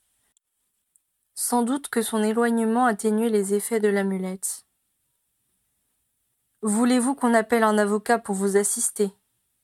Sans 1.34 1.64
doute 1.64 1.90
que 1.90 2.02
son 2.02 2.24
éloignement 2.24 2.86
atténuait 2.86 3.30
les 3.30 3.54
effets 3.54 3.82
de 3.82 3.90
l'amulette. 3.90 4.66
Voulez-vous 6.62 7.14
qu'on 7.16 7.34
appelle 7.34 7.64
un 7.64 7.78
avocat 7.78 8.20
pour 8.20 8.36
vous 8.36 8.56
assister? 8.56 9.12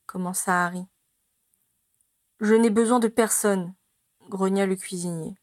commença 0.06 0.66
Harry. 0.66 0.86
Je 2.42 2.56
n'ai 2.56 2.70
besoin 2.70 2.98
de 2.98 3.06
personne, 3.06 3.72
grogna 4.28 4.66
le 4.66 4.74
cuisinier. 4.74 5.36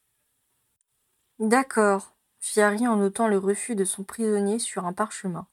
D'accord, 1.39 2.13
fit 2.39 2.59
Harry 2.59 2.85
en 2.89 2.97
notant 2.97 3.29
le 3.29 3.37
refus 3.37 3.73
de 3.77 3.85
son 3.85 4.03
prisonnier 4.03 4.59
sur 4.59 4.85
un 4.85 4.91
parchemin. 4.91 5.47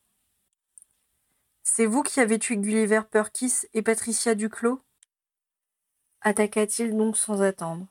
C'est 1.63 1.87
vous 1.87 2.03
qui 2.03 2.19
avez 2.19 2.41
tué 2.41 2.57
Gulliver 2.57 3.03
Perkis 3.09 3.69
et 3.75 3.83
Patricia 3.83 4.35
Duclos? 4.35 4.83
Attaqua-t-il 6.21 6.97
donc 6.97 7.17
sans 7.17 7.41
attendre. 7.43 7.87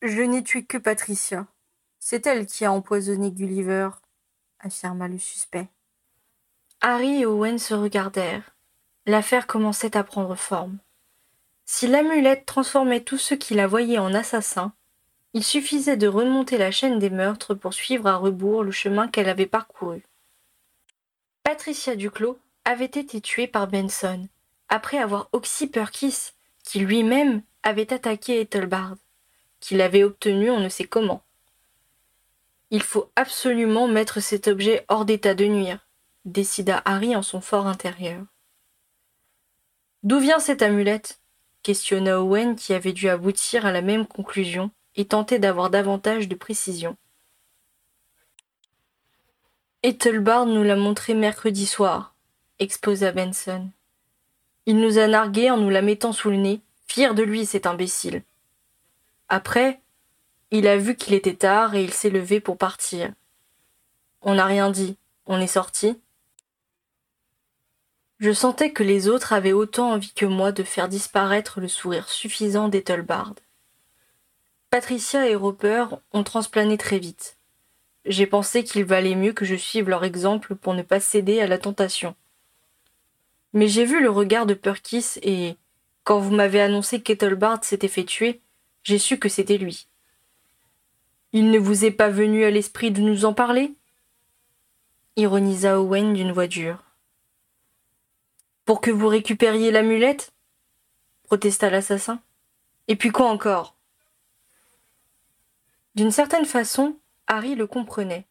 Je 0.00 0.22
n'ai 0.22 0.42
tué 0.42 0.64
que 0.64 0.78
Patricia. 0.78 1.46
C'est 1.98 2.26
elle 2.26 2.46
qui 2.46 2.64
a 2.64 2.72
empoisonné 2.72 3.30
Gulliver, 3.30 3.90
affirma 4.60 5.08
le 5.08 5.18
suspect. 5.18 5.68
Harry 6.80 7.20
et 7.20 7.26
Owen 7.26 7.58
se 7.58 7.74
regardèrent. 7.74 8.56
L'affaire 9.04 9.46
commençait 9.46 9.94
à 9.94 10.04
prendre 10.04 10.36
forme. 10.36 10.78
Si 11.64 11.86
l'amulette 11.86 12.46
transformait 12.46 13.02
tous 13.02 13.18
ceux 13.18 13.36
qui 13.36 13.54
la 13.54 13.66
voyaient 13.66 13.98
en 13.98 14.14
assassins, 14.14 14.72
il 15.34 15.44
suffisait 15.44 15.96
de 15.96 16.08
remonter 16.08 16.58
la 16.58 16.70
chaîne 16.70 16.98
des 16.98 17.10
meurtres 17.10 17.54
pour 17.54 17.72
suivre 17.72 18.06
à 18.06 18.16
rebours 18.16 18.62
le 18.62 18.70
chemin 18.70 19.08
qu'elle 19.08 19.28
avait 19.28 19.46
parcouru. 19.46 20.04
Patricia 21.42 21.96
Duclos 21.96 22.38
avait 22.64 22.84
été 22.84 23.20
tuée 23.20 23.46
par 23.46 23.66
Benson, 23.66 24.28
après 24.68 24.98
avoir 24.98 25.28
oxy 25.32 25.66
Perkis, 25.66 26.32
qui 26.64 26.80
lui-même 26.80 27.42
avait 27.62 27.92
attaqué 27.92 28.40
Ethelbard, 28.40 28.96
qu'il 29.60 29.80
avait 29.80 30.04
obtenu 30.04 30.50
on 30.50 30.60
ne 30.60 30.68
sait 30.68 30.84
comment. 30.84 31.22
Il 32.70 32.82
faut 32.82 33.10
absolument 33.16 33.88
mettre 33.88 34.20
cet 34.20 34.48
objet 34.48 34.84
hors 34.88 35.04
d'état 35.04 35.34
de 35.34 35.44
nuire, 35.44 35.86
décida 36.24 36.82
Harry 36.84 37.16
en 37.16 37.22
son 37.22 37.40
fort 37.40 37.66
intérieur. 37.66 38.24
D'où 40.02 40.18
vient 40.20 40.38
cette 40.38 40.62
amulette? 40.62 41.21
Questionna 41.62 42.20
Owen 42.20 42.56
qui 42.56 42.74
avait 42.74 42.92
dû 42.92 43.08
aboutir 43.08 43.66
à 43.66 43.72
la 43.72 43.82
même 43.82 44.06
conclusion 44.06 44.70
et 44.96 45.04
tenter 45.04 45.38
d'avoir 45.38 45.70
davantage 45.70 46.28
de 46.28 46.34
précision. 46.34 46.96
Ethelbard 49.82 50.46
nous 50.46 50.62
l'a 50.62 50.76
montré 50.76 51.14
mercredi 51.14 51.66
soir, 51.66 52.14
exposa 52.58 53.10
Benson. 53.10 53.68
Il 54.66 54.78
nous 54.78 54.98
a 54.98 55.08
nargués 55.08 55.50
en 55.50 55.56
nous 55.56 55.70
la 55.70 55.82
mettant 55.82 56.12
sous 56.12 56.30
le 56.30 56.36
nez, 56.36 56.60
fier 56.86 57.14
de 57.14 57.22
lui 57.22 57.46
cet 57.46 57.66
imbécile. 57.66 58.22
Après, 59.28 59.80
il 60.50 60.68
a 60.68 60.76
vu 60.76 60.94
qu'il 60.94 61.14
était 61.14 61.34
tard 61.34 61.74
et 61.74 61.82
il 61.82 61.92
s'est 61.92 62.10
levé 62.10 62.38
pour 62.38 62.58
partir. 62.58 63.10
On 64.20 64.34
n'a 64.34 64.44
rien 64.44 64.70
dit, 64.70 64.96
on 65.26 65.40
est 65.40 65.46
sorti, 65.46 65.98
je 68.22 68.30
sentais 68.30 68.70
que 68.70 68.84
les 68.84 69.08
autres 69.08 69.32
avaient 69.32 69.52
autant 69.52 69.90
envie 69.90 70.12
que 70.12 70.24
moi 70.24 70.52
de 70.52 70.62
faire 70.62 70.88
disparaître 70.88 71.60
le 71.60 71.66
sourire 71.66 72.08
suffisant 72.08 72.68
d'Ethelbard. 72.68 73.34
Patricia 74.70 75.28
et 75.28 75.34
Roper 75.34 75.86
ont 76.12 76.22
transplané 76.22 76.78
très 76.78 77.00
vite. 77.00 77.36
J'ai 78.04 78.28
pensé 78.28 78.62
qu'il 78.62 78.84
valait 78.84 79.16
mieux 79.16 79.32
que 79.32 79.44
je 79.44 79.56
suive 79.56 79.88
leur 79.88 80.04
exemple 80.04 80.54
pour 80.54 80.74
ne 80.74 80.82
pas 80.82 81.00
céder 81.00 81.40
à 81.40 81.48
la 81.48 81.58
tentation. 81.58 82.14
Mais 83.54 83.66
j'ai 83.66 83.84
vu 83.84 84.00
le 84.00 84.08
regard 84.08 84.46
de 84.46 84.54
Perkis 84.54 85.18
et, 85.24 85.56
quand 86.04 86.20
vous 86.20 86.32
m'avez 86.32 86.60
annoncé 86.60 87.02
qu'Ethelbard 87.02 87.64
s'était 87.64 87.88
fait 87.88 88.04
tuer, 88.04 88.40
j'ai 88.84 88.98
su 88.98 89.18
que 89.18 89.28
c'était 89.28 89.58
lui. 89.58 89.88
Il 91.32 91.50
ne 91.50 91.58
vous 91.58 91.84
est 91.84 91.90
pas 91.90 92.08
venu 92.08 92.44
à 92.44 92.52
l'esprit 92.52 92.92
de 92.92 93.00
nous 93.00 93.24
en 93.24 93.34
parler? 93.34 93.72
Ironisa 95.16 95.80
Owen 95.80 96.14
d'une 96.14 96.30
voix 96.30 96.46
dure. 96.46 96.84
Pour 98.64 98.80
que 98.80 98.90
vous 98.90 99.08
récupériez 99.08 99.70
l'amulette? 99.70 100.32
protesta 101.24 101.70
l'assassin. 101.70 102.20
Et 102.88 102.96
puis 102.96 103.10
quoi 103.10 103.28
encore? 103.28 103.74
D'une 105.94 106.10
certaine 106.10 106.44
façon, 106.44 106.96
Harry 107.26 107.54
le 107.54 107.66
comprenait. 107.66 108.26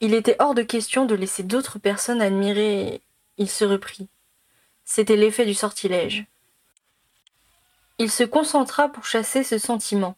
Il 0.00 0.14
était 0.14 0.36
hors 0.38 0.54
de 0.54 0.62
question 0.62 1.04
de 1.04 1.14
laisser 1.14 1.42
d'autres 1.42 1.78
personnes 1.78 2.22
admirer. 2.22 3.02
Il 3.38 3.48
se 3.48 3.64
reprit. 3.64 4.08
C'était 4.84 5.16
l'effet 5.16 5.46
du 5.46 5.54
sortilège. 5.54 6.26
Il 7.98 8.10
se 8.10 8.24
concentra 8.24 8.88
pour 8.88 9.04
chasser 9.04 9.44
ce 9.44 9.58
sentiment. 9.58 10.16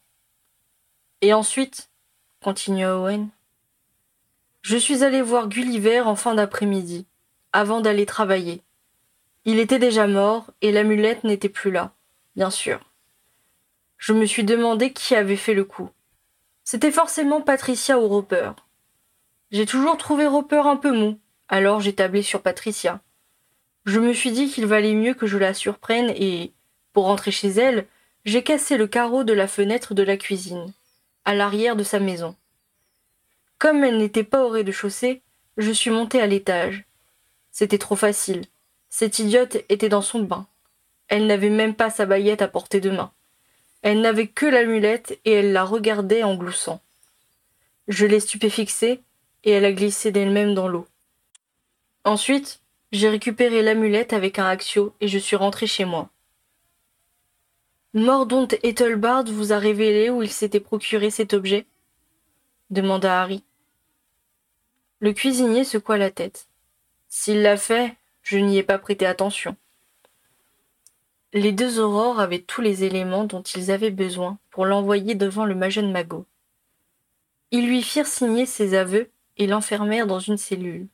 Et 1.21 1.33
ensuite, 1.33 1.89
continua 2.41 2.97
Owen, 2.97 3.29
je 4.61 4.77
suis 4.77 5.03
allé 5.03 5.21
voir 5.21 5.49
Gulliver 5.49 6.01
en 6.01 6.15
fin 6.15 6.35
d'après-midi, 6.35 7.05
avant 7.51 7.81
d'aller 7.81 8.05
travailler. 8.05 8.61
Il 9.45 9.59
était 9.59 9.79
déjà 9.79 10.07
mort, 10.07 10.51
et 10.61 10.71
l'amulette 10.71 11.23
n'était 11.23 11.49
plus 11.49 11.71
là, 11.71 11.93
bien 12.35 12.49
sûr. 12.49 12.79
Je 13.97 14.13
me 14.13 14.25
suis 14.25 14.43
demandé 14.43 14.93
qui 14.93 15.15
avait 15.15 15.35
fait 15.35 15.53
le 15.53 15.65
coup. 15.65 15.89
C'était 16.63 16.91
forcément 16.91 17.41
Patricia 17.41 17.99
ou 17.99 18.07
Roper. 18.07 18.51
J'ai 19.51 19.65
toujours 19.65 19.97
trouvé 19.97 20.27
Roper 20.27 20.63
un 20.65 20.77
peu 20.77 20.91
mou, 20.91 21.19
alors 21.49 21.81
j'ai 21.81 21.93
tablé 21.93 22.21
sur 22.21 22.41
Patricia. 22.41 23.01
Je 23.85 23.99
me 23.99 24.13
suis 24.13 24.31
dit 24.31 24.49
qu'il 24.49 24.65
valait 24.65 24.93
mieux 24.93 25.13
que 25.13 25.27
je 25.27 25.37
la 25.37 25.53
surprenne 25.53 26.13
et, 26.15 26.53
pour 26.93 27.05
rentrer 27.05 27.31
chez 27.31 27.49
elle, 27.49 27.85
j'ai 28.23 28.43
cassé 28.43 28.77
le 28.77 28.87
carreau 28.87 29.25
de 29.25 29.33
la 29.33 29.47
fenêtre 29.47 29.93
de 29.93 30.03
la 30.03 30.15
cuisine, 30.15 30.73
à 31.25 31.35
l'arrière 31.35 31.75
de 31.75 31.83
sa 31.83 31.99
maison. 31.99 32.35
Comme 33.59 33.83
elle 33.83 33.97
n'était 33.97 34.23
pas 34.23 34.45
au 34.45 34.49
rez-de-chaussée, 34.49 35.21
je 35.57 35.71
suis 35.71 35.91
monté 35.91 36.21
à 36.21 36.27
l'étage. 36.27 36.85
C'était 37.51 37.77
trop 37.77 37.95
facile. 37.95 38.43
Cette 38.95 39.17
idiote 39.17 39.57
était 39.69 39.89
dans 39.89 40.03
son 40.03 40.19
bain. 40.19 40.45
Elle 41.07 41.25
n'avait 41.25 41.49
même 41.49 41.73
pas 41.73 41.89
sa 41.89 42.05
baguette 42.05 42.43
à 42.43 42.47
portée 42.47 42.79
de 42.79 42.91
main. 42.91 43.11
Elle 43.81 44.01
n'avait 44.01 44.27
que 44.27 44.45
l'amulette 44.45 45.19
et 45.25 45.31
elle 45.31 45.51
la 45.51 45.63
regardait 45.63 46.21
en 46.21 46.35
gloussant. 46.35 46.79
Je 47.87 48.05
l'ai 48.05 48.19
stupéfixée 48.19 49.01
et 49.45 49.49
elle 49.49 49.65
a 49.65 49.71
glissé 49.71 50.11
d'elle-même 50.11 50.53
dans 50.53 50.67
l'eau. 50.67 50.85
Ensuite, 52.03 52.61
j'ai 52.91 53.09
récupéré 53.09 53.63
l'amulette 53.63 54.13
avec 54.13 54.37
un 54.37 54.45
axio 54.45 54.93
et 55.01 55.07
je 55.07 55.17
suis 55.17 55.35
rentré 55.35 55.65
chez 55.65 55.85
moi. 55.85 56.11
Mordaunt 57.95 58.49
Ethelbard 58.61 59.23
vous 59.23 59.53
a 59.53 59.57
révélé 59.57 60.11
où 60.11 60.21
il 60.21 60.29
s'était 60.29 60.59
procuré 60.59 61.09
cet 61.09 61.33
objet? 61.33 61.65
demanda 62.69 63.23
Harry. 63.23 63.43
Le 64.99 65.13
cuisinier 65.13 65.63
secoua 65.63 65.97
la 65.97 66.11
tête. 66.11 66.47
S'il 67.09 67.41
l'a 67.41 67.57
fait, 67.57 67.97
je 68.23 68.37
n'y 68.37 68.57
ai 68.57 68.63
pas 68.63 68.79
prêté 68.79 69.05
attention. 69.05 69.55
Les 71.33 71.51
deux 71.51 71.79
aurores 71.79 72.19
avaient 72.19 72.41
tous 72.41 72.61
les 72.61 72.83
éléments 72.83 73.25
dont 73.25 73.41
ils 73.41 73.71
avaient 73.71 73.91
besoin 73.91 74.37
pour 74.49 74.65
l'envoyer 74.65 75.15
devant 75.15 75.45
le 75.45 75.55
Magen 75.55 75.91
Mago. 75.91 76.25
Ils 77.51 77.67
lui 77.67 77.83
firent 77.83 78.07
signer 78.07 78.45
ses 78.45 78.75
aveux 78.75 79.09
et 79.37 79.47
l'enfermèrent 79.47 80.07
dans 80.07 80.19
une 80.19 80.37
cellule. 80.37 80.87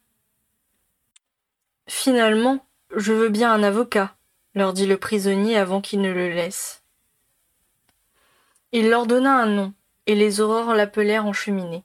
Finalement, 1.88 2.65
je 2.96 3.13
veux 3.13 3.30
bien 3.30 3.52
un 3.52 3.63
avocat, 3.63 4.15
leur 4.56 4.74
dit 4.74 4.88
le 4.88 4.98
prisonnier 4.98 5.58
avant 5.58 5.82
qu'il 5.82 6.02
ne 6.02 6.12
le 6.12 6.30
laisse. 6.30 6.84
Il 8.72 8.89
leur 8.89 9.08
donna 9.08 9.36
un 9.36 9.48
nom, 9.48 9.74
et 10.06 10.15
les 10.15 10.42
aurores 10.42 10.74
l'appelèrent 10.74 11.26
en 11.26 11.34
cheminée. 11.34 11.84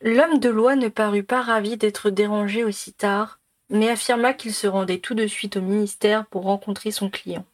L'homme 0.00 0.38
de 0.38 0.48
loi 0.48 0.76
ne 0.76 0.88
parut 0.88 1.22
pas 1.22 1.42
ravi 1.42 1.76
d'être 1.76 2.10
dérangé 2.10 2.64
aussi 2.64 2.92
tard, 2.92 3.40
mais 3.70 3.88
affirma 3.88 4.32
qu'il 4.32 4.54
se 4.54 4.66
rendait 4.66 4.98
tout 4.98 5.14
de 5.14 5.26
suite 5.26 5.56
au 5.56 5.60
ministère 5.60 6.26
pour 6.26 6.42
rencontrer 6.44 6.90
son 6.90 7.10
client. 7.10 7.44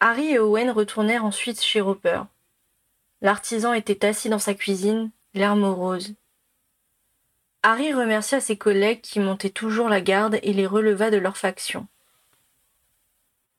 Harry 0.00 0.32
et 0.32 0.38
Owen 0.38 0.70
retournèrent 0.70 1.24
ensuite 1.24 1.62
chez 1.62 1.80
Roper. 1.80 2.22
L'artisan 3.22 3.72
était 3.72 4.04
assis 4.04 4.28
dans 4.28 4.38
sa 4.38 4.54
cuisine, 4.54 5.10
l'air 5.34 5.56
morose. 5.56 6.14
Harry 7.62 7.92
remercia 7.92 8.40
ses 8.40 8.56
collègues 8.56 9.00
qui 9.00 9.18
montaient 9.18 9.50
toujours 9.50 9.88
la 9.88 10.00
garde 10.00 10.38
et 10.42 10.52
les 10.52 10.66
releva 10.66 11.10
de 11.10 11.16
leur 11.16 11.36
faction. 11.36 11.86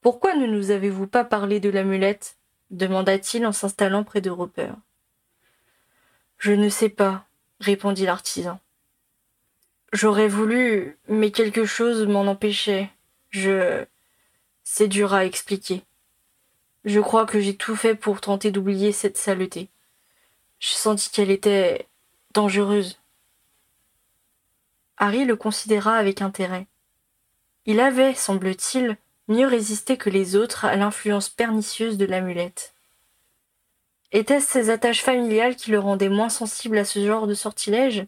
Pourquoi 0.02 0.36
ne 0.36 0.46
nous 0.46 0.72
avez-vous 0.72 1.08
pas 1.08 1.26
parlé 1.26 1.60
de 1.60 1.70
l'amulette 1.70 2.38
demanda-t-il 2.70 3.46
en 3.46 3.52
s'installant 3.52 4.04
près 4.04 4.22
de 4.22 4.30
Roper. 4.30 4.72
Je 6.38 6.52
ne 6.52 6.70
sais 6.70 6.90
pas, 6.90 7.26
répondit 7.60 8.06
l'artisan. 8.06 8.60
J'aurais 9.94 10.28
voulu, 10.28 10.98
mais 11.08 11.32
quelque 11.32 11.66
chose 11.66 12.06
m'en 12.08 12.28
empêchait. 12.28 12.90
Je. 13.30 13.86
C'est 14.64 14.88
dur 14.88 15.14
à 15.14 15.26
expliquer. 15.26 15.84
Je 16.84 17.00
crois 17.00 17.26
que 17.26 17.40
j'ai 17.40 17.56
tout 17.56 17.76
fait 17.76 17.96
pour 17.96 18.22
tenter 18.22 18.52
d'oublier 18.52 18.92
cette 18.92 19.18
saleté. 19.18 19.70
Je 20.60 20.70
sentis 20.70 21.10
qu'elle 21.10 21.32
était 21.32 21.88
dangereuse. 22.34 23.00
Harry 24.98 25.26
le 25.26 25.36
considéra 25.36 25.96
avec 25.96 26.22
intérêt. 26.22 26.68
Il 27.66 27.80
avait, 27.80 28.14
semble-t-il, 28.14 28.98
mieux 29.28 29.48
résisté 29.48 29.98
que 29.98 30.10
les 30.10 30.36
autres 30.36 30.66
à 30.66 30.76
l'influence 30.76 31.30
pernicieuse 31.30 31.98
de 31.98 32.06
l'amulette. 32.06 32.74
Étaient-ce 34.12 34.48
ses 34.48 34.70
attaches 34.70 35.04
familiales 35.04 35.56
qui 35.56 35.72
le 35.72 35.80
rendaient 35.80 36.10
moins 36.10 36.30
sensible 36.30 36.78
à 36.78 36.86
ce 36.86 37.06
genre 37.06 37.28
de 37.28 37.34
sortilège? 37.34 38.06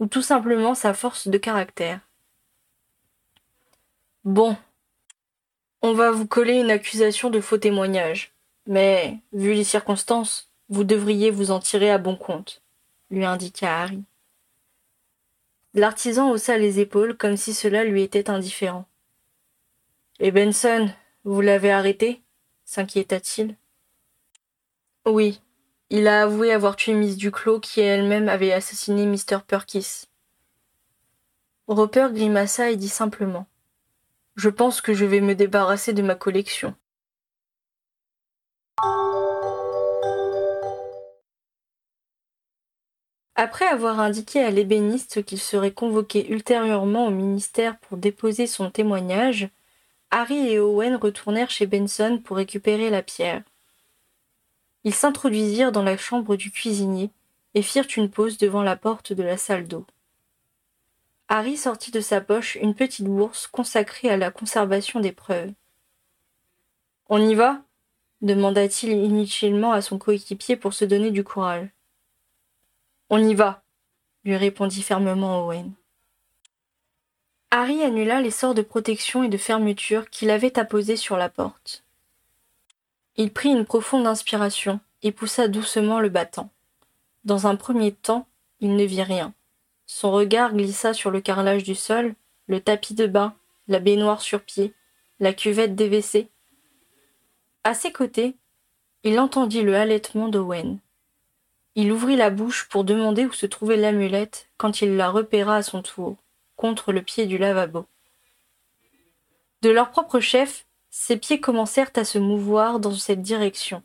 Ou 0.00 0.06
tout 0.06 0.22
simplement 0.22 0.74
sa 0.74 0.94
force 0.94 1.28
de 1.28 1.38
caractère. 1.38 2.00
Bon. 4.24 4.56
On 5.80 5.92
va 5.92 6.10
vous 6.10 6.26
coller 6.26 6.60
une 6.60 6.70
accusation 6.70 7.30
de 7.30 7.40
faux 7.40 7.58
témoignage. 7.58 8.32
Mais, 8.66 9.18
vu 9.32 9.54
les 9.54 9.64
circonstances, 9.64 10.50
vous 10.68 10.84
devriez 10.84 11.30
vous 11.30 11.50
en 11.50 11.60
tirer 11.60 11.90
à 11.90 11.98
bon 11.98 12.16
compte, 12.16 12.62
lui 13.10 13.24
indiqua 13.24 13.82
Harry. 13.82 14.02
L'artisan 15.74 16.30
haussa 16.30 16.58
les 16.58 16.80
épaules 16.80 17.16
comme 17.16 17.36
si 17.36 17.54
cela 17.54 17.84
lui 17.84 18.02
était 18.02 18.28
indifférent. 18.28 18.86
Et 20.20 20.30
Benson, 20.30 20.90
vous 21.24 21.40
l'avez 21.40 21.70
arrêté? 21.70 22.20
s'inquiéta-t-il. 22.64 23.56
Oui, 25.06 25.40
il 25.90 26.06
a 26.06 26.22
avoué 26.22 26.52
avoir 26.52 26.76
tué 26.76 26.92
Miss 26.92 27.16
Duclos 27.16 27.60
qui 27.60 27.80
elle-même 27.80 28.28
avait 28.28 28.52
assassiné 28.52 29.06
Mr. 29.06 29.38
Perkis. 29.46 30.04
Roper 31.66 32.08
grimaça 32.12 32.70
et 32.70 32.76
dit 32.76 32.88
simplement 32.88 33.46
Je 34.34 34.50
pense 34.50 34.80
que 34.80 34.92
je 34.94 35.04
vais 35.04 35.20
me 35.20 35.34
débarrasser 35.34 35.92
de 35.92 36.02
ma 36.02 36.14
collection. 36.14 36.74
Après 43.34 43.66
avoir 43.66 44.00
indiqué 44.00 44.42
à 44.42 44.50
l'ébéniste 44.50 45.24
qu'il 45.24 45.38
serait 45.38 45.72
convoqué 45.72 46.28
ultérieurement 46.28 47.06
au 47.06 47.10
ministère 47.10 47.78
pour 47.78 47.96
déposer 47.96 48.46
son 48.48 48.70
témoignage, 48.70 49.48
Harry 50.10 50.48
et 50.48 50.58
Owen 50.58 50.96
retournèrent 50.96 51.50
chez 51.50 51.66
Benson 51.66 52.20
pour 52.24 52.36
récupérer 52.36 52.90
la 52.90 53.02
pierre. 53.02 53.42
Ils 54.84 54.94
s'introduisirent 54.94 55.72
dans 55.72 55.82
la 55.82 55.96
chambre 55.96 56.36
du 56.36 56.50
cuisinier, 56.50 57.10
et 57.54 57.62
firent 57.62 57.88
une 57.96 58.10
pause 58.10 58.38
devant 58.38 58.62
la 58.62 58.76
porte 58.76 59.12
de 59.12 59.22
la 59.22 59.36
salle 59.36 59.66
d'eau. 59.66 59.86
Harry 61.28 61.56
sortit 61.56 61.90
de 61.90 62.00
sa 62.00 62.20
poche 62.20 62.56
une 62.56 62.74
petite 62.74 63.06
bourse 63.06 63.46
consacrée 63.46 64.08
à 64.08 64.16
la 64.16 64.30
conservation 64.30 65.00
des 65.00 65.12
preuves. 65.12 65.52
On 67.08 67.20
y 67.20 67.34
va? 67.34 67.62
demanda-t-il 68.20 68.92
inutilement 68.92 69.72
à 69.72 69.80
son 69.80 69.98
coéquipier 69.98 70.56
pour 70.56 70.74
se 70.74 70.84
donner 70.84 71.10
du 71.10 71.22
courage. 71.22 71.68
On 73.10 73.18
y 73.18 73.34
va, 73.34 73.62
lui 74.24 74.36
répondit 74.36 74.82
fermement 74.82 75.44
Owen. 75.44 75.72
Harry 77.50 77.82
annula 77.82 78.20
les 78.20 78.30
sorts 78.30 78.54
de 78.54 78.62
protection 78.62 79.22
et 79.22 79.28
de 79.28 79.38
fermeture 79.38 80.10
qu'il 80.10 80.30
avait 80.30 80.58
apposés 80.58 80.96
sur 80.96 81.16
la 81.16 81.28
porte. 81.28 81.84
Il 83.20 83.32
prit 83.32 83.48
une 83.48 83.64
profonde 83.64 84.06
inspiration 84.06 84.78
et 85.02 85.10
poussa 85.10 85.48
doucement 85.48 85.98
le 85.98 86.08
battant. 86.08 86.50
Dans 87.24 87.48
un 87.48 87.56
premier 87.56 87.90
temps, 87.90 88.28
il 88.60 88.76
ne 88.76 88.84
vit 88.84 89.02
rien. 89.02 89.34
Son 89.86 90.12
regard 90.12 90.54
glissa 90.54 90.94
sur 90.94 91.10
le 91.10 91.20
carrelage 91.20 91.64
du 91.64 91.74
sol, 91.74 92.14
le 92.46 92.60
tapis 92.60 92.94
de 92.94 93.08
bain, 93.08 93.34
la 93.66 93.80
baignoire 93.80 94.22
sur 94.22 94.40
pied, 94.40 94.72
la 95.18 95.32
cuvette 95.32 95.74
des 95.74 95.88
WC. 95.88 96.28
À 97.64 97.74
ses 97.74 97.90
côtés, 97.90 98.36
il 99.02 99.18
entendit 99.18 99.62
le 99.62 99.74
halètement 99.74 100.28
d'Owen. 100.28 100.78
Il 101.74 101.90
ouvrit 101.90 102.16
la 102.16 102.30
bouche 102.30 102.68
pour 102.68 102.84
demander 102.84 103.26
où 103.26 103.32
se 103.32 103.46
trouvait 103.46 103.76
l'amulette 103.76 104.48
quand 104.58 104.80
il 104.80 104.96
la 104.96 105.10
repéra 105.10 105.56
à 105.56 105.62
son 105.64 105.82
tour, 105.82 106.16
contre 106.54 106.92
le 106.92 107.02
pied 107.02 107.26
du 107.26 107.36
lavabo. 107.36 107.84
De 109.62 109.70
leur 109.70 109.90
propre 109.90 110.20
chef, 110.20 110.66
ses 110.90 111.16
pieds 111.16 111.40
commencèrent 111.40 111.90
à 111.96 112.04
se 112.04 112.18
mouvoir 112.18 112.80
dans 112.80 112.94
cette 112.94 113.22
direction. 113.22 113.82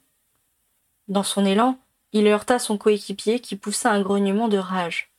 Dans 1.08 1.24
son 1.24 1.46
élan, 1.46 1.78
il 2.13 2.28
heurta 2.28 2.60
son 2.60 2.78
coéquipier 2.78 3.39
qui 3.39 3.56
poussa 3.56 3.92
un 3.92 4.02
grognement 4.02 4.48
de 4.48 4.58
rage. 4.58 5.12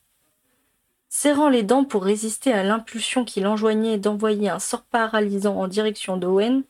Serrant 1.09 1.49
les 1.49 1.63
dents 1.63 1.85
pour 1.85 2.03
résister 2.03 2.51
à 2.51 2.63
l'impulsion 2.63 3.23
qui 3.23 3.39
l'enjoignait 3.39 3.97
d'envoyer 3.97 4.49
un 4.49 4.59
sort 4.59 4.83
paralysant 4.83 5.55
en 5.55 5.67
direction 5.67 6.17
d'Owen, 6.17 6.63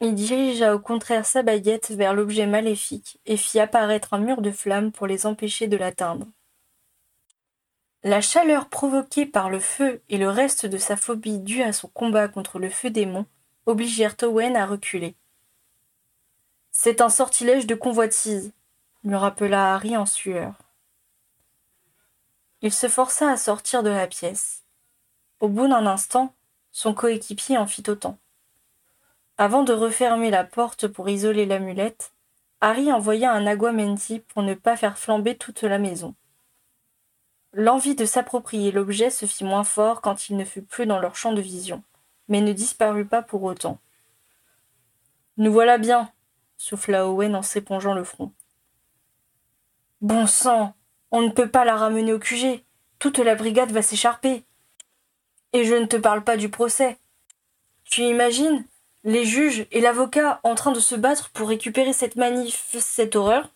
il 0.00 0.14
dirigea 0.14 0.74
au 0.74 0.78
contraire 0.78 1.26
sa 1.26 1.42
baguette 1.42 1.90
vers 1.90 2.14
l'objet 2.14 2.46
maléfique 2.46 3.18
et 3.26 3.36
fit 3.36 3.58
apparaître 3.58 4.14
un 4.14 4.18
mur 4.18 4.40
de 4.40 4.52
flammes 4.52 4.92
pour 4.92 5.08
les 5.08 5.26
empêcher 5.26 5.66
de 5.66 5.76
l'atteindre. 5.76 6.26
La 8.04 8.20
chaleur 8.20 8.68
provoquée 8.68 9.26
par 9.26 9.50
le 9.50 9.58
feu 9.58 10.00
et 10.08 10.18
le 10.18 10.30
reste 10.30 10.66
de 10.66 10.78
sa 10.78 10.96
phobie 10.96 11.40
due 11.40 11.62
à 11.62 11.72
son 11.72 11.88
combat 11.88 12.28
contre 12.28 12.60
le 12.60 12.70
feu 12.70 12.90
démon 12.90 13.26
obligèrent 13.68 14.16
Owen 14.22 14.56
à 14.56 14.64
reculer. 14.64 15.14
C'est 16.72 17.02
un 17.02 17.10
sortilège 17.10 17.66
de 17.66 17.74
convoitise, 17.74 18.52
lui 19.04 19.14
rappela 19.14 19.74
Harry 19.74 19.94
en 19.94 20.06
sueur. 20.06 20.54
Il 22.62 22.72
se 22.72 22.88
força 22.88 23.30
à 23.30 23.36
sortir 23.36 23.82
de 23.82 23.90
la 23.90 24.06
pièce. 24.06 24.64
Au 25.40 25.48
bout 25.48 25.68
d'un 25.68 25.86
instant, 25.86 26.34
son 26.72 26.94
coéquipier 26.94 27.58
en 27.58 27.66
fit 27.66 27.84
autant. 27.88 28.18
Avant 29.36 29.64
de 29.64 29.74
refermer 29.74 30.30
la 30.30 30.44
porte 30.44 30.88
pour 30.88 31.10
isoler 31.10 31.44
l'amulette, 31.44 32.12
Harry 32.62 32.90
envoya 32.90 33.32
un 33.32 33.46
aguamenti 33.46 34.20
pour 34.20 34.42
ne 34.42 34.54
pas 34.54 34.76
faire 34.78 34.98
flamber 34.98 35.36
toute 35.36 35.62
la 35.62 35.78
maison. 35.78 36.14
L'envie 37.52 37.94
de 37.94 38.06
s'approprier 38.06 38.72
l'objet 38.72 39.10
se 39.10 39.26
fit 39.26 39.44
moins 39.44 39.64
fort 39.64 40.00
quand 40.00 40.30
il 40.30 40.38
ne 40.38 40.44
fut 40.44 40.62
plus 40.62 40.86
dans 40.86 40.98
leur 40.98 41.16
champ 41.16 41.32
de 41.32 41.40
vision, 41.40 41.82
mais 42.28 42.40
ne 42.40 42.52
disparut 42.52 43.06
pas 43.06 43.22
pour 43.22 43.42
autant. 43.42 43.78
Nous 45.36 45.52
voilà 45.52 45.78
bien, 45.78 46.10
souffla 46.56 47.08
Owen 47.08 47.34
en 47.34 47.42
s'épongeant 47.42 47.94
le 47.94 48.04
front. 48.04 48.32
Bon 50.00 50.26
sang, 50.26 50.74
on 51.10 51.22
ne 51.22 51.30
peut 51.30 51.50
pas 51.50 51.64
la 51.64 51.76
ramener 51.76 52.12
au 52.12 52.18
QG. 52.18 52.62
Toute 52.98 53.18
la 53.18 53.34
brigade 53.34 53.72
va 53.72 53.82
s'écharper. 53.82 54.44
Et 55.52 55.64
je 55.64 55.74
ne 55.74 55.86
te 55.86 55.96
parle 55.96 56.22
pas 56.22 56.36
du 56.36 56.48
procès. 56.48 56.98
Tu 57.84 58.02
imagines 58.02 58.64
les 59.04 59.24
juges 59.24 59.66
et 59.70 59.80
l'avocat 59.80 60.40
en 60.42 60.54
train 60.54 60.72
de 60.72 60.80
se 60.80 60.94
battre 60.94 61.30
pour 61.30 61.48
récupérer 61.48 61.92
cette 61.92 62.16
manif, 62.16 62.76
cette 62.78 63.16
horreur? 63.16 63.48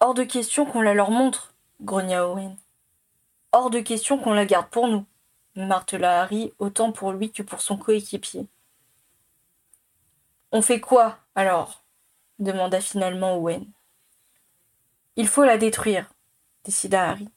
Hors 0.00 0.14
de 0.14 0.22
question 0.22 0.66
qu'on 0.66 0.82
la 0.82 0.94
leur 0.94 1.10
montre, 1.10 1.54
grogna 1.80 2.28
Owen. 2.28 2.56
Hors 3.52 3.70
de 3.70 3.80
question 3.80 4.18
qu'on 4.18 4.34
la 4.34 4.44
garde 4.44 4.68
pour 4.68 4.86
nous, 4.86 5.04
martela 5.56 6.20
Harry 6.20 6.52
autant 6.58 6.92
pour 6.92 7.12
lui 7.12 7.32
que 7.32 7.42
pour 7.42 7.60
son 7.60 7.76
coéquipier. 7.76 8.46
On 10.52 10.62
fait 10.62 10.80
quoi, 10.80 11.18
alors? 11.34 11.82
demanda 12.38 12.80
finalement 12.80 13.36
Owen. 13.36 13.66
Il 15.16 15.26
faut 15.26 15.44
la 15.44 15.56
détruire, 15.56 16.12
décida 16.64 17.10
Harry. 17.10 17.28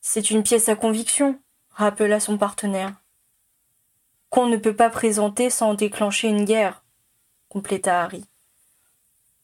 C'est 0.00 0.30
une 0.30 0.42
pièce 0.42 0.68
à 0.68 0.74
conviction, 0.74 1.40
rappela 1.70 2.18
son 2.18 2.36
partenaire. 2.36 2.92
Qu'on 4.30 4.46
ne 4.46 4.56
peut 4.56 4.74
pas 4.74 4.90
présenter 4.90 5.48
sans 5.48 5.74
déclencher 5.74 6.28
une 6.28 6.44
guerre, 6.44 6.84
compléta 7.48 8.02
Harry. 8.02 8.24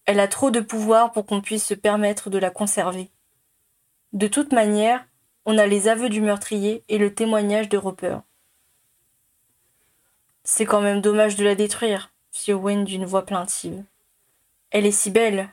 Elle 0.04 0.20
a 0.20 0.26
trop 0.26 0.50
de 0.50 0.60
pouvoir 0.60 1.12
pour 1.12 1.26
qu'on 1.26 1.40
puisse 1.40 1.64
se 1.64 1.74
permettre 1.74 2.30
de 2.30 2.38
la 2.38 2.50
conserver. 2.50 3.10
De 4.12 4.26
toute 4.26 4.52
manière, 4.52 5.06
on 5.50 5.56
a 5.56 5.66
les 5.66 5.88
aveux 5.88 6.10
du 6.10 6.20
meurtrier 6.20 6.84
et 6.90 6.98
le 6.98 7.14
témoignage 7.14 7.70
de 7.70 7.78
Roper. 7.78 8.18
C'est 10.44 10.66
quand 10.66 10.82
même 10.82 11.00
dommage 11.00 11.36
de 11.36 11.44
la 11.44 11.54
détruire, 11.54 12.12
fit 12.30 12.52
Owen 12.52 12.84
d'une 12.84 13.06
voix 13.06 13.24
plaintive. 13.24 13.82
Elle 14.70 14.84
est 14.84 14.92
si 14.92 15.10
belle. 15.10 15.48